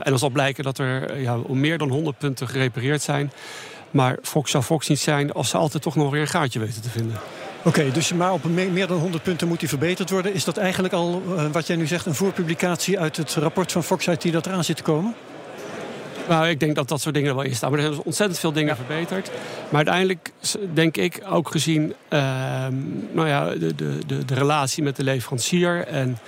dan 0.04 0.18
zal 0.18 0.30
blijken 0.30 0.64
dat 0.64 0.78
er 0.78 1.20
ja, 1.20 1.36
meer 1.48 1.78
dan 1.78 1.88
100 1.88 2.18
punten 2.18 2.48
gerepareerd 2.48 3.02
zijn... 3.02 3.32
Maar 3.92 4.18
Fox 4.22 4.50
zou 4.50 4.64
Fox 4.64 4.88
niet 4.88 5.00
zijn 5.00 5.32
als 5.32 5.48
ze 5.48 5.56
altijd 5.56 5.82
toch 5.82 5.96
nog 5.96 6.10
weer 6.10 6.20
een 6.20 6.26
gaatje 6.26 6.58
weten 6.58 6.82
te 6.82 6.90
vinden. 6.90 7.16
Oké, 7.64 7.90
dus 7.90 8.12
maar 8.12 8.32
op 8.32 8.44
meer 8.44 8.86
dan 8.86 8.98
100 8.98 9.22
punten 9.22 9.48
moet 9.48 9.60
die 9.60 9.68
verbeterd 9.68 10.10
worden. 10.10 10.34
Is 10.34 10.44
dat 10.44 10.56
eigenlijk 10.56 10.94
al, 10.94 11.22
uh, 11.28 11.44
wat 11.52 11.66
jij 11.66 11.76
nu 11.76 11.86
zegt, 11.86 12.06
een 12.06 12.14
voorpublicatie 12.14 12.98
uit 12.98 13.16
het 13.16 13.34
rapport 13.34 13.72
van 13.72 13.84
Fox 13.84 14.06
IT 14.06 14.32
dat 14.32 14.46
eraan 14.46 14.64
zit 14.64 14.76
te 14.76 14.82
komen? 14.82 15.14
Nou, 16.28 16.48
ik 16.48 16.60
denk 16.60 16.74
dat 16.74 16.88
dat 16.88 17.00
soort 17.00 17.14
dingen 17.14 17.34
wel 17.34 17.44
in 17.44 17.54
staan. 17.54 17.70
Maar 17.70 17.78
er 17.80 17.92
zijn 17.92 18.04
ontzettend 18.04 18.38
veel 18.38 18.52
dingen 18.52 18.76
verbeterd. 18.76 19.30
Maar 19.68 19.84
uiteindelijk 19.86 20.30
denk 20.72 20.96
ik 20.96 21.22
ook 21.28 21.50
gezien 21.50 21.94
uh, 22.10 22.20
nou 23.12 23.28
ja, 23.28 23.44
de, 23.50 23.74
de, 23.74 23.98
de, 24.06 24.24
de, 24.24 24.34
relatie 24.34 24.82
met 24.82 24.96
de 24.96 25.04
leverancier 25.04 25.86
en 25.86 26.18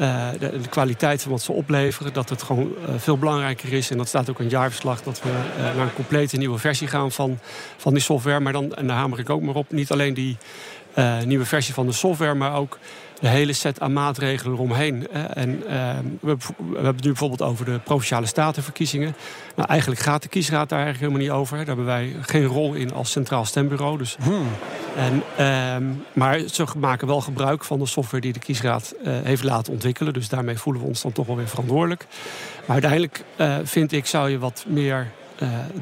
uh, 0.00 0.28
de, 0.38 0.60
de, 0.60 0.68
kwaliteit 0.68 1.22
van 1.22 1.30
wat 1.30 1.42
ze 1.42 1.52
opleveren, 1.52 2.12
dat 2.12 2.28
het 2.28 2.42
gewoon 2.42 2.72
uh, 2.88 2.94
veel 2.96 3.18
belangrijker 3.18 3.72
is. 3.72 3.90
En 3.90 3.96
dat 3.96 4.08
staat 4.08 4.30
ook 4.30 4.38
in 4.38 4.44
het 4.44 4.52
jaarverslag 4.52 5.02
dat 5.02 5.22
we 5.22 5.30
naar 5.58 5.78
een 5.86 5.94
complete 5.94 6.36
nieuwe 6.36 6.58
versie 6.58 6.86
gaan 6.88 7.12
van, 7.12 7.38
van 7.76 7.92
die 7.92 8.02
software. 8.02 8.40
Maar 8.40 8.52
dan, 8.52 8.74
en 8.74 8.86
daar 8.86 8.96
hamer 8.96 9.18
ik 9.18 9.30
ook 9.30 9.42
maar 9.42 9.54
op, 9.54 9.72
niet 9.72 9.90
alleen 9.90 10.14
die 10.14 10.36
nieuwe 11.24 11.44
versie 11.44 11.74
van 11.74 11.86
de 11.86 11.92
software, 11.92 12.34
maar 12.34 12.54
ook 12.54 12.78
de 13.20 13.28
hele 13.28 13.52
set 13.52 13.80
aan 13.80 13.92
maatregelen 13.92 14.52
eromheen. 14.52 15.08
En 15.12 15.50
uh, 15.50 15.64
we, 16.20 16.36
hebben 16.74 16.94
het 16.94 17.04
nu 17.04 17.10
bijvoorbeeld 17.10 17.42
over 17.42 17.64
de 17.64 17.78
provinciale 17.78 18.26
statenverkiezingen. 18.26 19.14
Nou, 19.56 19.68
eigenlijk 19.68 20.00
gaat 20.00 20.22
de 20.22 20.28
kiesraad 20.28 20.68
daar 20.68 20.82
eigenlijk 20.82 21.12
helemaal 21.12 21.34
niet 21.34 21.42
over. 21.42 21.56
Daar 21.56 21.66
hebben 21.66 21.84
wij 21.84 22.16
geen 22.20 22.44
rol 22.44 22.74
in 22.74 22.92
als 22.92 23.10
centraal 23.10 23.44
stembureau. 23.44 23.98
Dus, 23.98 24.16
hmm. 24.22 24.46
en, 24.96 25.22
uh, 25.38 25.96
maar 26.12 26.38
ze 26.38 26.64
maken 26.78 27.06
wel 27.06 27.20
gebruik 27.20 27.64
van 27.64 27.78
de 27.78 27.86
software 27.86 28.22
die 28.22 28.32
de 28.32 28.38
kiesraad 28.38 28.94
uh, 29.04 29.12
heeft 29.22 29.42
laten 29.42 29.72
ontwikkelen. 29.72 30.12
Dus 30.12 30.28
daarmee 30.28 30.58
voelen 30.58 30.82
we 30.82 30.88
ons 30.88 31.02
dan 31.02 31.12
toch 31.12 31.26
wel 31.26 31.36
weer 31.36 31.48
verantwoordelijk. 31.48 32.06
Maar 32.66 32.82
uiteindelijk 32.82 33.24
eh, 33.36 33.56
vind 33.62 33.92
ik 33.92 34.06
zou 34.06 34.30
je 34.30 34.38
wat 34.38 34.64
meer 34.68 35.10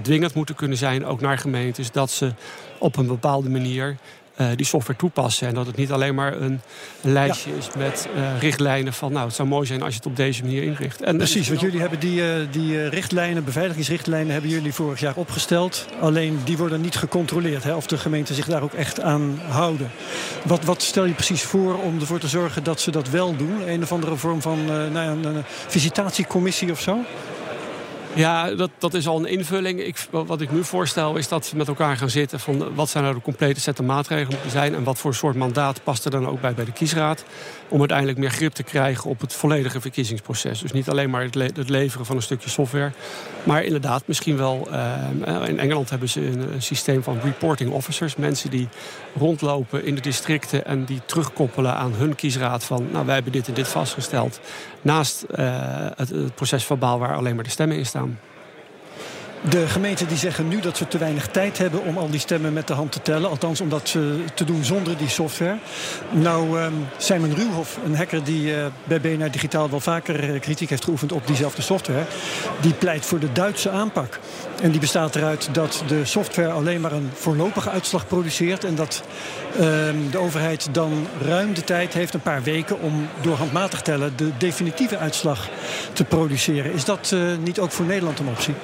dwingend 0.03 0.35
moeten 0.35 0.55
kunnen 0.55 0.79
zijn, 0.79 1.07
ook 1.07 1.21
naar 1.21 1.39
gemeentes, 1.39 1.91
dat 1.91 2.11
ze 2.11 2.33
op 2.79 2.97
een 2.97 3.07
bepaalde 3.07 3.51
manier 3.51 3.97
uh, 4.37 4.47
die 4.57 4.67
software 4.67 4.99
toepassen. 4.99 5.49
En 5.49 5.55
dat 5.55 5.67
het 5.67 5.77
niet 5.77 5.93
alleen 5.93 6.15
maar 6.15 6.41
een, 6.41 6.61
een 7.03 7.13
lijstje 7.13 7.51
ja. 7.51 7.57
is 7.57 7.69
met 7.77 8.09
uh, 8.17 8.41
richtlijnen 8.41 8.93
van... 8.93 9.13
nou, 9.13 9.27
het 9.27 9.35
zou 9.35 9.49
mooi 9.49 9.67
zijn 9.67 9.83
als 9.83 9.91
je 9.93 9.97
het 9.97 10.07
op 10.07 10.17
deze 10.17 10.43
manier 10.43 10.63
inricht. 10.63 11.03
En 11.03 11.17
Precies, 11.17 11.49
want 11.49 11.61
jullie 11.61 11.81
hebben 11.81 12.01
die, 12.01 12.21
uh, 12.21 12.35
die 12.51 12.89
richtlijnen, 12.89 13.45
beveiligingsrichtlijnen... 13.45 14.33
hebben 14.33 14.51
jullie 14.51 14.75
vorig 14.75 15.01
jaar 15.01 15.17
opgesteld. 15.17 15.87
Alleen 16.01 16.41
die 16.45 16.57
worden 16.57 16.81
niet 16.81 16.97
gecontroleerd. 16.97 17.65
Hè, 17.65 17.75
of 17.75 17.87
de 17.87 17.99
gemeenten 17.99 18.35
zich 18.35 18.47
daar 18.47 18.63
ook 18.63 18.73
echt 18.73 19.01
aan 19.01 19.41
houden. 19.49 19.91
Wat, 20.45 20.65
wat 20.65 20.83
stel 20.83 21.05
je 21.05 21.13
precies 21.13 21.43
voor 21.43 21.79
om 21.79 22.01
ervoor 22.01 22.19
te 22.19 22.29
zorgen 22.29 22.65
dat 22.65 22.81
ze 22.81 22.91
dat 22.91 23.09
wel 23.09 23.37
doen? 23.37 23.69
Een 23.69 23.83
of 23.83 23.93
andere 23.93 24.17
vorm 24.17 24.43
van 24.43 24.65
nou 24.65 24.93
ja, 24.93 25.29
een 25.29 25.43
visitatiecommissie 25.67 26.71
of 26.71 26.81
zo? 26.81 26.99
Ja, 28.15 28.55
dat, 28.55 28.71
dat 28.79 28.95
is 28.95 29.07
al 29.07 29.19
een 29.19 29.27
invulling. 29.27 29.81
Ik, 29.81 30.07
wat 30.11 30.41
ik 30.41 30.53
nu 30.53 30.65
voorstel 30.65 31.17
is 31.17 31.29
dat 31.29 31.51
we 31.51 31.57
met 31.57 31.69
elkaar 31.69 31.97
gaan 31.97 32.11
zitten... 32.11 32.41
van 32.41 32.75
wat 32.75 32.89
zijn 32.89 33.05
nou 33.05 33.17
de 33.17 33.23
complete 33.23 33.61
set 33.61 33.83
maatregelen 33.83 34.31
moeten 34.31 34.51
zijn... 34.51 34.75
en 34.75 34.85
wat 34.85 34.99
voor 34.99 35.15
soort 35.15 35.37
mandaat 35.37 35.85
past 35.85 36.05
er 36.05 36.11
dan 36.11 36.29
ook 36.29 36.41
bij 36.41 36.55
bij 36.55 36.65
de 36.65 36.73
kiesraad... 36.73 37.25
om 37.69 37.79
uiteindelijk 37.79 38.19
meer 38.19 38.31
grip 38.31 38.53
te 38.53 38.63
krijgen 38.63 39.11
op 39.11 39.21
het 39.21 39.33
volledige 39.33 39.81
verkiezingsproces. 39.81 40.61
Dus 40.61 40.73
niet 40.73 40.89
alleen 40.89 41.11
maar 41.11 41.23
het, 41.23 41.35
het 41.35 41.69
leveren 41.69 42.07
van 42.07 42.17
een 42.17 42.23
stukje 42.23 42.51
software... 42.51 42.93
maar 43.43 43.63
inderdaad 43.63 44.03
misschien 44.07 44.37
wel... 44.37 44.69
Uh, 44.71 45.49
in 45.49 45.59
Engeland 45.59 45.91
hebben 45.91 46.09
ze 46.09 46.27
een, 46.27 46.63
systeem 46.63 47.03
van 47.03 47.19
reporting 47.23 47.73
officers. 47.73 48.17
Mensen 48.17 48.51
die 48.51 48.69
rondlopen 49.19 49.85
in 49.85 49.95
de 49.95 50.01
districten... 50.01 50.67
en 50.67 50.85
die 50.85 51.01
terugkoppelen 51.07 51.75
aan 51.75 51.93
hun 51.95 52.15
kiesraad 52.15 52.65
van... 52.65 52.89
nou, 52.93 53.07
wij 53.07 53.15
hebben 53.15 53.33
dit 53.33 53.49
en 53.49 53.55
dit 53.55 53.69
vastgesteld. 53.69 54.41
Naast 54.83 55.25
uh, 55.31 55.57
het, 55.97 56.09
het 56.09 56.35
proces 56.35 56.65
verbaal 56.65 56.99
waar 56.99 57.17
alleen 57.17 57.35
maar 57.35 57.45
de 57.45 57.51
stemmen 57.51 57.77
in 57.77 57.87
staan. 57.87 58.04
Um. 58.05 58.21
De 59.51 59.69
gemeenten 59.69 60.09
die 60.09 60.17
zeggen 60.17 60.49
nu 60.49 60.61
dat 60.61 60.77
ze 60.77 60.89
te 60.89 60.99
weinig 60.99 61.27
tijd 61.27 61.59
hebben 61.59 61.83
om 61.83 61.99
al 61.99 62.11
die 62.11 62.21
stemmen 62.21 62.53
met 62.53 62.67
de 62.67 62.73
hand 62.73 62.93
te 62.93 63.03
tellen. 63.03 63.31
Althans 63.31 63.61
om 63.61 63.69
dat 63.69 63.97
te 64.35 64.45
doen 64.45 64.65
zonder 64.65 64.97
die 64.97 65.09
software. 65.09 65.57
Nou, 66.11 66.61
um, 66.61 66.87
Simon 66.97 67.35
Ruwhoff, 67.35 67.79
een 67.85 67.97
hacker 67.97 68.25
die 68.25 68.51
uh, 68.51 68.67
bij 68.85 69.01
BNR 69.01 69.31
Digitaal 69.31 69.71
wel 69.71 69.81
vaker 69.81 70.35
uh, 70.35 70.41
kritiek 70.41 70.71
heeft 70.71 70.85
geoefend 70.85 71.13
op 71.13 71.27
diezelfde 71.27 71.63
software. 71.63 72.05
Die 72.61 72.73
pleit 72.73 73.07
voor 73.07 73.19
de 73.19 73.33
Duitse 73.33 73.71
aanpak. 73.71 74.19
En 74.63 74.71
die 74.71 74.81
bestaat 74.81 75.17
eruit 75.17 75.49
dat 75.53 75.85
de 75.87 76.05
software 76.05 76.51
alleen 76.51 76.81
maar 76.81 76.93
een 76.93 77.11
voorlopige 77.15 77.71
uitslag 77.71 78.07
produceert. 78.07 78.65
En 78.65 78.75
dat 78.75 79.03
uh, 79.53 79.61
de 80.11 80.19
overheid 80.19 80.69
dan 80.73 81.07
ruim 81.23 81.55
de 81.55 81.65
tijd 81.65 81.95
heeft, 81.95 82.15
een 82.15 82.21
paar 82.21 82.43
weken, 82.43 82.81
om 82.81 83.09
door 83.21 83.37
handmatig 83.37 83.83
tellen 83.83 84.13
de 84.17 84.31
definitieve 84.39 84.99
uitslag 84.99 85.49
te 85.93 86.05
produceren. 86.05 86.73
Is 86.73 86.85
dat 86.85 87.15
niet 87.45 87.59
ook 87.59 87.71
voor 87.71 87.87
Nederland 87.87 88.19
een 88.19 88.29
optie? 88.29 88.55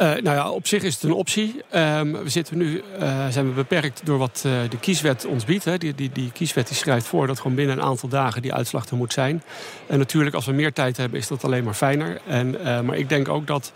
Uh, 0.00 0.06
nou 0.06 0.36
ja, 0.36 0.50
op 0.50 0.66
zich 0.66 0.82
is 0.82 0.94
het 0.94 1.02
een 1.02 1.12
optie. 1.12 1.62
Um, 1.74 2.12
we 2.12 2.28
zitten 2.28 2.58
nu, 2.58 2.82
uh, 3.00 3.28
zijn 3.28 3.46
we 3.46 3.52
beperkt 3.52 4.00
door 4.04 4.18
wat 4.18 4.42
uh, 4.46 4.52
de 4.70 4.78
kieswet 4.78 5.26
ons 5.26 5.44
biedt. 5.44 5.64
Hè. 5.64 5.78
Die, 5.78 5.94
die, 5.94 6.10
die 6.12 6.32
kieswet 6.32 6.68
die 6.68 6.76
schrijft 6.76 7.06
voor 7.06 7.26
dat 7.26 7.40
gewoon 7.40 7.56
binnen 7.56 7.78
een 7.78 7.84
aantal 7.84 8.08
dagen 8.08 8.42
die 8.42 8.54
uitslag 8.54 8.86
er 8.86 8.96
moet 8.96 9.12
zijn. 9.12 9.42
En 9.86 9.98
natuurlijk, 9.98 10.34
als 10.34 10.46
we 10.46 10.52
meer 10.52 10.72
tijd 10.72 10.96
hebben, 10.96 11.18
is 11.18 11.28
dat 11.28 11.44
alleen 11.44 11.64
maar 11.64 11.74
fijner. 11.74 12.20
En, 12.26 12.56
maar 12.84 12.96
ik 12.96 13.08
denk 13.08 13.28
ook 13.28 13.46
dat 13.46 13.72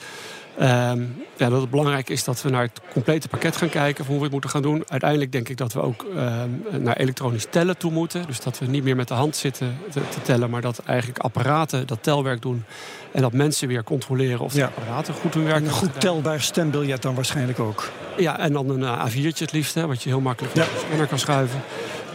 Um, 0.60 1.24
ja, 1.36 1.48
dat 1.48 1.60
het 1.60 1.70
belangrijk 1.70 2.08
is 2.08 2.24
dat 2.24 2.42
we 2.42 2.50
naar 2.50 2.62
het 2.62 2.80
complete 2.92 3.28
pakket 3.28 3.56
gaan 3.56 3.68
kijken 3.68 4.04
van 4.04 4.06
hoe 4.06 4.16
we 4.16 4.22
het 4.22 4.32
moeten 4.32 4.50
gaan 4.50 4.62
doen. 4.62 4.84
Uiteindelijk 4.88 5.32
denk 5.32 5.48
ik 5.48 5.56
dat 5.56 5.72
we 5.72 5.80
ook 5.80 6.06
um, 6.16 6.82
naar 6.82 6.96
elektronisch 6.96 7.46
tellen 7.50 7.76
toe 7.76 7.90
moeten. 7.90 8.26
Dus 8.26 8.40
dat 8.40 8.58
we 8.58 8.66
niet 8.66 8.84
meer 8.84 8.96
met 8.96 9.08
de 9.08 9.14
hand 9.14 9.36
zitten 9.36 9.78
te, 9.90 10.00
te, 10.08 10.22
tellen, 10.22 10.50
maar 10.50 10.60
dat 10.60 10.78
eigenlijk 10.78 11.18
apparaten 11.18 11.86
dat 11.86 12.02
telwerk 12.02 12.42
doen. 12.42 12.64
En 13.12 13.22
dat 13.22 13.32
mensen 13.32 13.68
weer 13.68 13.84
controleren 13.84 14.40
of 14.40 14.52
de 14.52 14.58
ja. 14.58 14.66
apparaten 14.66 15.14
goed 15.14 15.34
hun 15.34 15.44
werk 15.44 15.58
doen. 15.58 15.66
Een 15.66 15.74
goed 15.74 16.00
telbaar 16.00 16.40
stembiljet 16.40 17.02
dan 17.02 17.14
waarschijnlijk 17.14 17.58
ook. 17.58 17.90
Ja, 18.16 18.38
en 18.38 18.52
dan 18.52 18.68
een 18.68 19.10
A4'tje 19.10 19.38
het 19.38 19.52
liefst, 19.52 19.74
hè, 19.74 19.86
wat 19.86 20.02
je 20.02 20.08
heel 20.08 20.20
makkelijk 20.20 20.54
ja. 20.54 20.64
scanner 20.78 21.06
kan 21.06 21.18
schuiven. 21.18 21.62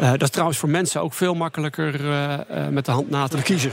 Uh, 0.02 0.12
dat 0.12 0.21
is 0.21 0.30
trouwens 0.30 0.58
voor 0.58 0.69
mensen 0.69 1.02
ook 1.02 1.13
veel 1.13 1.34
makkelijker 1.34 2.06
uh, 2.06 2.67
met 2.69 2.86
de 2.86 2.91
hand 2.91 3.10
na 3.10 3.28
te 3.28 3.36
de 3.36 3.43
kiezer. 3.43 3.71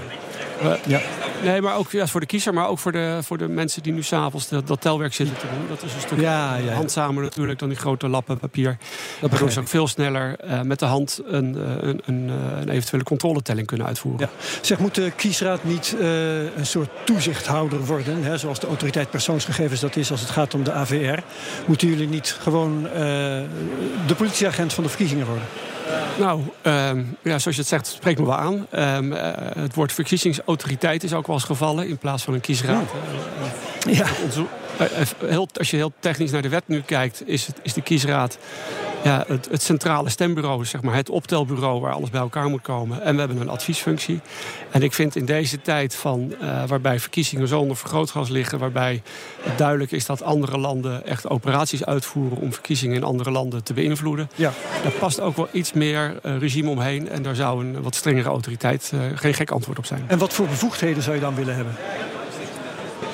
Ja. 0.86 1.00
Nee, 1.42 1.60
maar 1.60 1.76
ook 1.76 1.90
ja, 1.90 2.06
voor 2.06 2.20
de 2.20 2.26
kiezer, 2.26 2.54
maar 2.54 2.68
ook 2.68 2.78
voor 2.78 2.92
de, 2.92 3.18
voor 3.22 3.38
de 3.38 3.48
mensen 3.48 3.82
die 3.82 3.92
nu 3.92 4.02
s'avonds 4.02 4.48
dat, 4.48 4.66
dat 4.66 4.80
telwerk 4.80 5.14
zitten 5.14 5.36
te 5.36 5.46
doen. 5.54 5.68
Dat 5.68 5.82
is 5.82 5.94
een 5.94 6.00
stuk 6.00 6.20
ja, 6.20 6.56
ja. 6.56 6.72
handzamer 6.72 7.22
natuurlijk 7.22 7.58
dan 7.58 7.68
die 7.68 7.78
grote 7.78 8.08
lappen 8.08 8.38
papier. 8.38 8.76
Dat 9.20 9.30
Waardoor 9.30 9.50
ze 9.50 9.60
ook 9.60 9.68
veel 9.68 9.88
sneller 9.88 10.36
uh, 10.44 10.60
met 10.60 10.78
de 10.78 10.84
hand 10.84 11.20
een, 11.26 11.54
een, 11.88 12.02
een, 12.04 12.28
een, 12.28 12.68
eventuele 12.68 13.04
controletelling 13.04 13.66
kunnen 13.66 13.86
uitvoeren. 13.86 14.28
Ja. 14.32 14.46
Zeg, 14.60 14.78
moet 14.78 14.94
de 14.94 15.10
kiesraad 15.16 15.64
niet 15.64 15.96
uh, 16.00 16.56
een 16.56 16.66
soort 16.66 16.90
toezichthouder 17.04 17.84
worden? 17.84 18.22
Hè, 18.22 18.38
zoals 18.38 18.60
de 18.60 18.66
autoriteit 18.66 19.10
persoonsgegevens 19.10 19.80
dat 19.80 19.96
is 19.96 20.10
als 20.10 20.20
het 20.20 20.30
gaat 20.30 20.54
om 20.54 20.64
de 20.64 20.72
AVR. 20.72 21.18
Moeten 21.66 21.88
jullie 21.88 22.08
niet 22.08 22.36
gewoon 22.40 22.84
uh, 22.84 22.92
de 24.06 24.14
politieagent 24.16 24.72
van 24.72 24.82
de 24.82 24.88
verkiezingen 24.88 25.26
worden? 25.26 25.44
Nou, 26.18 26.40
um, 26.62 27.16
ja, 27.22 27.38
zoals 27.38 27.56
je 27.56 27.62
het 27.62 27.66
zegt, 27.66 27.86
spreekt 27.86 28.18
me 28.18 28.26
wel 28.26 28.36
aan. 28.36 28.66
Um, 28.96 29.12
uh, 29.12 29.18
het 29.56 29.74
woord 29.74 29.92
verkiezingsautoriteit 29.92 31.02
is 31.02 31.12
ook 31.12 31.26
wel 31.26 31.36
eens 31.36 31.44
gevallen 31.44 31.88
in 31.88 31.98
plaats 31.98 32.22
van 32.22 32.34
een 32.34 32.40
kiesraad. 32.40 32.88
Ja. 33.86 33.92
ja. 33.92 34.06
Onze, 34.78 35.14
heel, 35.26 35.48
als 35.58 35.70
je 35.70 35.76
heel 35.76 35.92
technisch 35.98 36.30
naar 36.30 36.42
de 36.42 36.48
wet 36.48 36.62
nu 36.66 36.80
kijkt, 36.80 37.28
is, 37.28 37.46
het, 37.46 37.58
is 37.62 37.72
de 37.72 37.82
kiesraad 37.82 38.38
ja, 39.06 39.24
het, 39.26 39.48
het, 39.50 39.62
centrale 39.62 40.08
stembureau, 40.08 40.64
zeg 40.64 40.82
maar, 40.82 40.94
het 40.94 41.10
optelbureau 41.10 41.80
waar 41.80 41.92
alles 41.92 42.10
bij 42.10 42.20
elkaar 42.20 42.48
moet 42.48 42.62
komen. 42.62 43.02
En 43.02 43.14
we 43.14 43.18
hebben 43.18 43.40
een 43.40 43.48
adviesfunctie. 43.48 44.20
En 44.70 44.82
ik 44.82 44.92
vind 44.92 45.16
in 45.16 45.24
deze 45.24 45.62
tijd 45.62 45.94
van, 45.94 46.34
uh, 46.42 46.64
waarbij 46.66 47.00
verkiezingen 47.00 47.48
zo 47.48 47.60
onder 47.60 47.76
vergrootglas 47.76 48.28
liggen, 48.28 48.58
waarbij 48.58 49.02
het 49.42 49.58
duidelijk 49.58 49.92
is 49.92 50.06
dat 50.06 50.22
andere 50.22 50.58
landen 50.58 51.06
echt 51.06 51.28
operaties 51.28 51.84
uitvoeren 51.84 52.38
om 52.38 52.52
verkiezingen 52.52 52.96
in 52.96 53.04
andere 53.04 53.30
landen 53.30 53.62
te 53.62 53.72
beïnvloeden. 53.72 54.30
Ja. 54.34 54.52
Daar 54.82 54.92
past 54.92 55.20
ook 55.20 55.36
wel 55.36 55.48
iets 55.52 55.72
meer 55.72 56.16
uh, 56.22 56.38
regime 56.38 56.70
omheen. 56.70 57.08
En 57.08 57.22
daar 57.22 57.34
zou 57.34 57.64
een 57.64 57.82
wat 57.82 57.94
strengere 57.94 58.28
autoriteit 58.28 58.90
uh, 58.94 59.00
geen 59.14 59.34
gek 59.34 59.50
antwoord 59.50 59.78
op 59.78 59.86
zijn. 59.86 60.04
En 60.06 60.18
wat 60.18 60.32
voor 60.32 60.46
bevoegdheden 60.46 61.02
zou 61.02 61.14
je 61.14 61.20
dan 61.20 61.34
willen 61.34 61.54
hebben? 61.54 61.74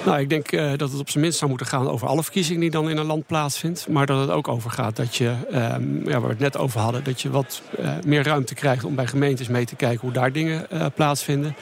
Nou, 0.04 0.20
ik 0.20 0.28
denk 0.28 0.52
uh, 0.52 0.70
dat 0.76 0.90
het 0.90 1.00
op 1.00 1.10
zijn 1.10 1.22
minst 1.22 1.38
zou 1.38 1.50
moeten 1.50 1.68
gaan 1.68 1.88
over 1.88 2.08
alle 2.08 2.22
verkiezingen 2.22 2.60
die 2.60 2.70
dan 2.70 2.90
in 2.90 2.96
een 2.96 3.06
land 3.06 3.26
plaatsvindt. 3.26 3.88
Maar 3.88 4.06
dat 4.06 4.20
het 4.20 4.30
ook 4.30 4.48
over 4.48 4.70
gaat 4.70 4.96
dat 4.96 5.16
je, 5.16 5.34
um, 5.52 6.02
ja, 6.04 6.10
waar 6.10 6.22
we 6.22 6.28
het 6.28 6.38
net 6.38 6.56
over 6.56 6.80
hadden, 6.80 7.04
dat 7.04 7.20
je 7.20 7.30
wat 7.30 7.62
uh, 7.80 7.90
meer 8.06 8.22
ruimte 8.22 8.54
krijgt 8.54 8.84
om 8.84 8.94
bij 8.94 9.06
gemeentes 9.06 9.48
mee 9.48 9.64
te 9.64 9.76
kijken 9.76 10.00
hoe 10.00 10.12
daar 10.12 10.32
dingen 10.32 10.66
uh, 10.72 10.86
plaatsvinden. 10.94 11.54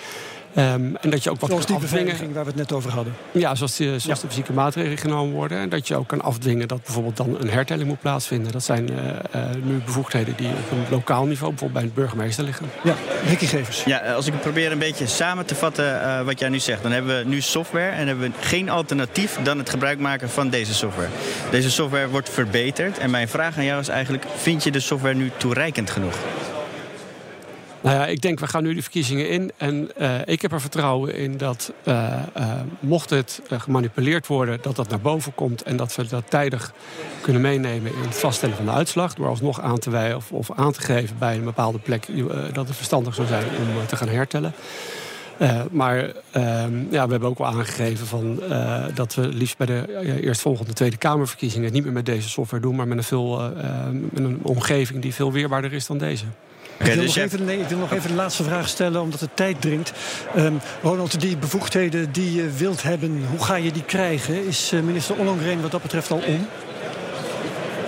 Um, 0.57 0.97
en 0.97 1.11
dat 1.11 1.25
je 1.25 1.31
ook 1.31 1.41
wat 1.41 1.51
zoals 1.51 1.67
die 1.67 1.79
beveiliging 1.79 2.35
waar 2.35 2.45
we 2.45 2.51
het 2.51 2.59
net 2.59 2.73
over 2.73 2.91
hadden. 2.91 3.15
Ja, 3.31 3.55
zoals, 3.55 3.77
die, 3.77 3.87
zoals 3.87 4.05
ja. 4.05 4.15
de 4.15 4.29
fysieke 4.29 4.53
maatregelen 4.53 4.99
genomen 4.99 5.35
worden. 5.35 5.59
En 5.59 5.69
dat 5.69 5.89
je 5.89 5.97
ook 5.97 6.09
kan 6.09 6.21
afdwingen 6.21 6.69
dat 6.69 6.83
bijvoorbeeld 6.85 7.17
dan 7.17 7.37
een 7.41 7.51
hertelling 7.51 7.89
moet 7.89 8.01
plaatsvinden. 8.01 8.53
Dat 8.53 8.65
zijn 8.65 8.91
uh, 8.91 8.99
uh, 9.35 9.51
nu 9.63 9.83
bevoegdheden 9.85 10.35
die 10.37 10.49
op 10.49 10.71
een 10.71 10.85
lokaal 10.91 11.25
niveau, 11.25 11.51
bijvoorbeeld 11.51 11.73
bij 11.73 11.83
de 11.83 12.01
burgemeester, 12.01 12.45
liggen. 12.45 12.67
Ja, 12.85 12.95
Ricky 13.29 13.47
Gevers. 13.47 13.85
Ja, 13.85 13.99
als 13.99 14.27
ik 14.27 14.41
probeer 14.41 14.73
een 14.73 14.79
beetje 14.79 15.07
samen 15.07 15.47
te 15.47 15.55
vatten 15.55 15.85
uh, 15.85 16.23
wat 16.23 16.39
jij 16.39 16.49
nu 16.49 16.59
zegt. 16.59 16.83
Dan 16.83 16.93
hebben 16.93 17.19
we 17.19 17.29
nu 17.29 17.41
software 17.41 17.91
en 17.91 18.07
hebben 18.07 18.31
we 18.31 18.47
geen 18.47 18.69
alternatief 18.69 19.39
dan 19.43 19.59
het 19.59 19.71
gebruik 19.71 19.99
maken 19.99 20.31
van 20.31 20.49
deze 20.49 20.75
software. 20.75 21.09
Deze 21.51 21.71
software 21.71 22.09
wordt 22.09 22.31
verbeterd. 22.31 22.99
En 22.99 23.11
mijn 23.11 23.29
vraag 23.29 23.57
aan 23.57 23.65
jou 23.65 23.81
is 23.81 23.89
eigenlijk, 23.89 24.25
vind 24.37 24.65
je 24.65 24.71
de 24.71 24.81
software 24.81 25.15
nu 25.15 25.31
toereikend 25.37 25.91
genoeg? 25.91 26.15
Nou 27.83 27.97
ja, 27.97 28.07
ik 28.07 28.21
denk 28.21 28.41
we 28.41 28.47
gaan 28.47 28.63
nu 28.63 28.75
de 28.75 28.83
verkiezingen 28.83 29.29
in. 29.29 29.53
En 29.57 29.91
uh, 29.99 30.15
ik 30.25 30.43
heb 30.43 30.53
er 30.53 30.61
vertrouwen 30.61 31.15
in 31.15 31.37
dat 31.37 31.73
uh, 31.85 32.13
uh, 32.37 32.53
mocht 32.81 33.11
het 33.11 33.43
gemanipuleerd 33.49 34.27
worden, 34.27 34.59
dat 34.63 34.77
dat 34.77 34.89
naar 34.89 35.01
boven 35.01 35.35
komt. 35.35 35.63
En 35.63 35.77
dat 35.77 35.95
we 35.95 36.07
dat 36.07 36.31
tijdig 36.31 36.73
kunnen 37.21 37.43
meenemen 37.43 37.93
in 37.95 38.03
het 38.03 38.19
vaststellen 38.19 38.57
van 38.57 38.65
de 38.65 38.71
uitslag. 38.71 39.15
Door 39.15 39.29
alsnog 39.29 39.61
aan 39.61 39.79
te 39.79 39.91
wijzen 39.91 40.17
of, 40.17 40.33
of 40.33 40.51
aan 40.53 40.73
te 40.73 40.81
geven 40.81 41.19
bij 41.19 41.37
een 41.37 41.45
bepaalde 41.45 41.79
plek 41.79 42.07
dat 42.53 42.67
het 42.67 42.77
verstandig 42.77 43.15
zou 43.15 43.27
zijn 43.27 43.45
om 43.45 43.87
te 43.87 43.97
gaan 43.97 44.09
hertellen. 44.09 44.53
Maar 45.71 45.97
uh, 45.97 46.13
ja, 46.91 47.05
we 47.05 47.11
hebben 47.11 47.29
ook 47.29 47.39
wel 47.39 47.47
aangegeven 47.47 48.07
van, 48.07 48.43
dat 48.95 49.15
we 49.15 49.29
liefst 49.29 49.57
bij 49.57 49.67
de 49.67 50.21
eerstvolgende 50.21 50.73
Tweede 50.73 50.97
Kamerverkiezingen 50.97 51.73
niet 51.73 51.85
meer 51.85 51.93
met 51.93 52.07
deze 52.07 52.29
software 52.29 52.63
doen, 52.63 52.77
maar 52.77 52.89
met 52.89 52.99
een, 52.99 53.05
veel, 53.05 53.53
met 54.11 54.25
een 54.25 54.41
omgeving 54.43 55.03
die 55.03 55.15
veel 55.15 55.33
weerbaarder 55.33 55.73
is 55.73 55.87
dan 55.87 55.99
deze. 55.99 56.25
Okay, 56.81 56.93
ik, 56.93 56.99
wil 56.99 57.05
dus 57.05 57.15
nog 57.15 57.25
even, 57.25 57.45
nee, 57.45 57.59
ik 57.59 57.69
wil 57.69 57.79
nog 57.79 57.93
even 57.93 58.09
de 58.09 58.17
laatste 58.17 58.43
vraag 58.43 58.69
stellen, 58.69 59.01
omdat 59.03 59.21
het 59.21 59.37
tijd 59.37 59.61
dringt. 59.61 59.93
Um, 60.37 60.61
Ronald, 60.83 61.21
die 61.21 61.37
bevoegdheden 61.37 62.13
die 62.13 62.35
je 62.35 62.51
wilt 62.51 62.83
hebben, 62.83 63.25
hoe 63.31 63.45
ga 63.45 63.55
je 63.55 63.73
die 63.73 63.85
krijgen? 63.85 64.47
Is 64.47 64.71
minister 64.85 65.17
Ollongren 65.17 65.63
wat 65.63 65.71
dat 65.71 65.83
betreft 65.83 66.11
al 66.11 66.23
om? 66.27 66.49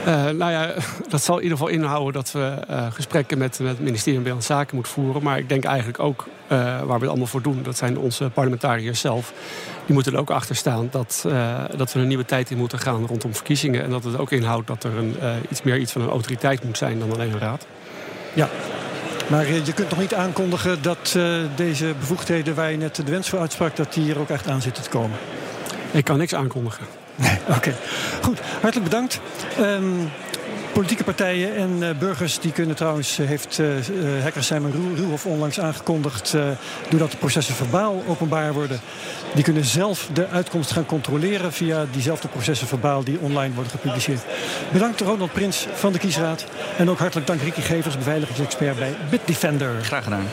Uh, 0.07 0.25
nou 0.31 0.51
ja, 0.51 0.75
dat 1.09 1.23
zal 1.23 1.37
in 1.37 1.43
ieder 1.43 1.59
geval 1.59 1.73
inhouden 1.73 2.13
dat 2.13 2.33
we 2.33 2.57
uh, 2.71 2.87
gesprekken 2.93 3.39
met, 3.39 3.59
met 3.59 3.69
het 3.69 3.81
ministerie 3.81 4.15
van 4.15 4.23
Binnenlandse 4.23 4.53
Zaken 4.53 4.75
moeten 4.75 4.93
voeren. 4.93 5.23
Maar 5.23 5.39
ik 5.39 5.49
denk 5.49 5.65
eigenlijk 5.65 5.99
ook 5.99 6.27
uh, 6.27 6.59
waar 6.59 6.87
we 6.87 6.93
het 6.93 7.09
allemaal 7.09 7.27
voor 7.27 7.43
doen, 7.43 7.63
dat 7.63 7.77
zijn 7.77 7.99
onze 7.99 8.31
parlementariërs 8.35 9.01
zelf. 9.01 9.33
Die 9.87 9.95
moeten 9.95 10.13
er 10.13 10.19
ook 10.19 10.31
achter 10.31 10.57
staan 10.57 10.89
dat, 10.91 11.27
dat 11.77 11.93
we 11.93 12.01
een 12.01 12.09
nieuwe 12.09 12.25
tijd 12.25 12.51
in 12.51 12.57
moeten 12.57 12.79
gaan 12.79 13.07
rondom 13.07 13.35
verkiezingen. 13.35 13.83
En 13.83 13.91
dat 13.91 14.05
het 14.05 14.19
ook 14.19 14.31
inhoudt 14.31 14.67
dat 14.67 14.85
er 14.85 14.97
een, 14.97 15.17
iets 15.51 15.63
meer 15.63 15.79
iets 15.79 15.93
van 15.93 16.03
een 16.03 16.09
autoriteit 16.09 16.65
moet 16.65 16.79
zijn 16.79 16.99
dan 16.99 17.13
alleen 17.13 17.33
een 17.33 17.39
raad. 17.39 17.67
Ja, 18.35 18.49
maar 19.33 19.47
je 19.47 19.73
kunt 19.75 19.91
nog 19.91 19.99
niet 19.99 20.15
aankondigen 20.15 20.83
dat 20.83 21.15
uh, 21.17 21.37
deze 21.57 21.95
bevoegdheden 21.99 22.55
waar 22.55 22.71
je 22.71 22.77
net 22.77 22.97
de 22.97 23.05
wens 23.05 23.29
voor 23.29 23.39
uitsprak, 23.39 23.77
dat 23.77 23.93
die 23.93 24.05
hier 24.05 24.19
ook 24.19 24.31
echt 24.31 24.49
aan 24.49 24.63
zitten 24.63 24.83
te 24.83 24.89
komen. 24.89 25.19
Ik 25.91 26.05
kan 26.05 26.19
niks 26.19 26.35
aankondigen. 26.35 26.87
Nee, 27.15 27.39
oké. 27.49 27.57
Okay. 27.57 27.75
Goed, 28.23 28.41
hartelijk 28.41 28.91
bedankt. 28.91 29.21
Um, 29.61 30.11
Politieke 30.73 31.05
partijen 31.05 31.57
en 31.57 31.83
uh, 31.83 31.91
burgers 31.99 32.39
die 32.39 32.53
kunnen 32.53 32.77
trouwens, 32.77 33.19
uh, 33.19 33.27
heeft 33.27 33.59
uh, 33.59 34.23
hacker 34.23 34.45
Simon 34.45 34.95
Ruhoff 34.97 35.27
onlangs 35.27 35.61
aangekondigd, 35.61 36.37
doordat 36.89 37.11
de 37.11 37.17
processen 37.17 37.55
verbaal 37.55 38.03
openbaar 38.07 38.53
worden, 38.53 38.81
die 39.35 39.45
kunnen 39.45 39.65
zelf 39.65 40.09
de 40.13 40.29
uitkomst 40.29 40.71
gaan 40.73 40.87
controleren 40.87 41.53
via 41.53 41.87
diezelfde 41.93 42.29
processen 42.29 42.67
verbaal 42.67 43.05
die 43.05 43.19
online 43.21 43.55
worden 43.55 43.73
gepubliceerd. 43.73 44.23
Bedankt 44.73 45.01
Ronald 45.01 45.33
Prins 45.33 45.67
van 45.75 45.93
de 45.93 45.99
Kiesraad 45.99 46.45
en 46.79 46.91
ook 46.91 46.99
hartelijk 46.99 47.27
dank 47.27 47.41
Ricky 47.41 47.61
Gevers, 47.61 47.97
beveiligingsexpert 47.97 48.79
bij 48.79 48.95
Bitdefender. 49.11 49.85
Graag 49.85 50.05
gedaan. 50.05 50.27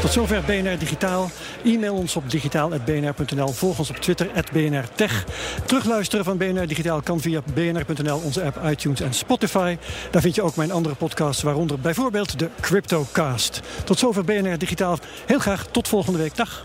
Tot 0.00 0.12
zover 0.12 0.42
BNR 0.46 0.78
Digitaal. 0.78 1.30
E-mail 1.64 1.94
ons 1.94 2.16
op 2.16 2.30
digitaal.bnr.nl. 2.30 3.48
Volg 3.48 3.78
ons 3.78 3.90
op 3.90 3.96
Twitter, 3.96 4.30
@bnrtech. 4.52 5.24
Terugluisteren 5.66 6.24
van 6.24 6.36
BNR 6.36 6.66
Digitaal 6.66 7.00
kan 7.00 7.20
via 7.20 7.42
bnr.nl, 7.54 8.18
onze 8.18 8.42
app, 8.42 8.60
iTunes 8.64 9.00
en 9.00 9.14
Spotify. 9.14 9.76
Daar 10.10 10.22
vind 10.22 10.34
je 10.34 10.42
ook 10.42 10.56
mijn 10.56 10.72
andere 10.72 10.94
podcasts, 10.94 11.42
waaronder 11.42 11.80
bijvoorbeeld 11.80 12.38
de 12.38 12.48
CryptoCast. 12.60 13.60
Tot 13.84 13.98
zover 13.98 14.24
BNR 14.24 14.58
Digitaal. 14.58 14.98
Heel 15.26 15.38
graag 15.38 15.66
tot 15.70 15.88
volgende 15.88 16.18
week. 16.18 16.36
Dag. 16.36 16.64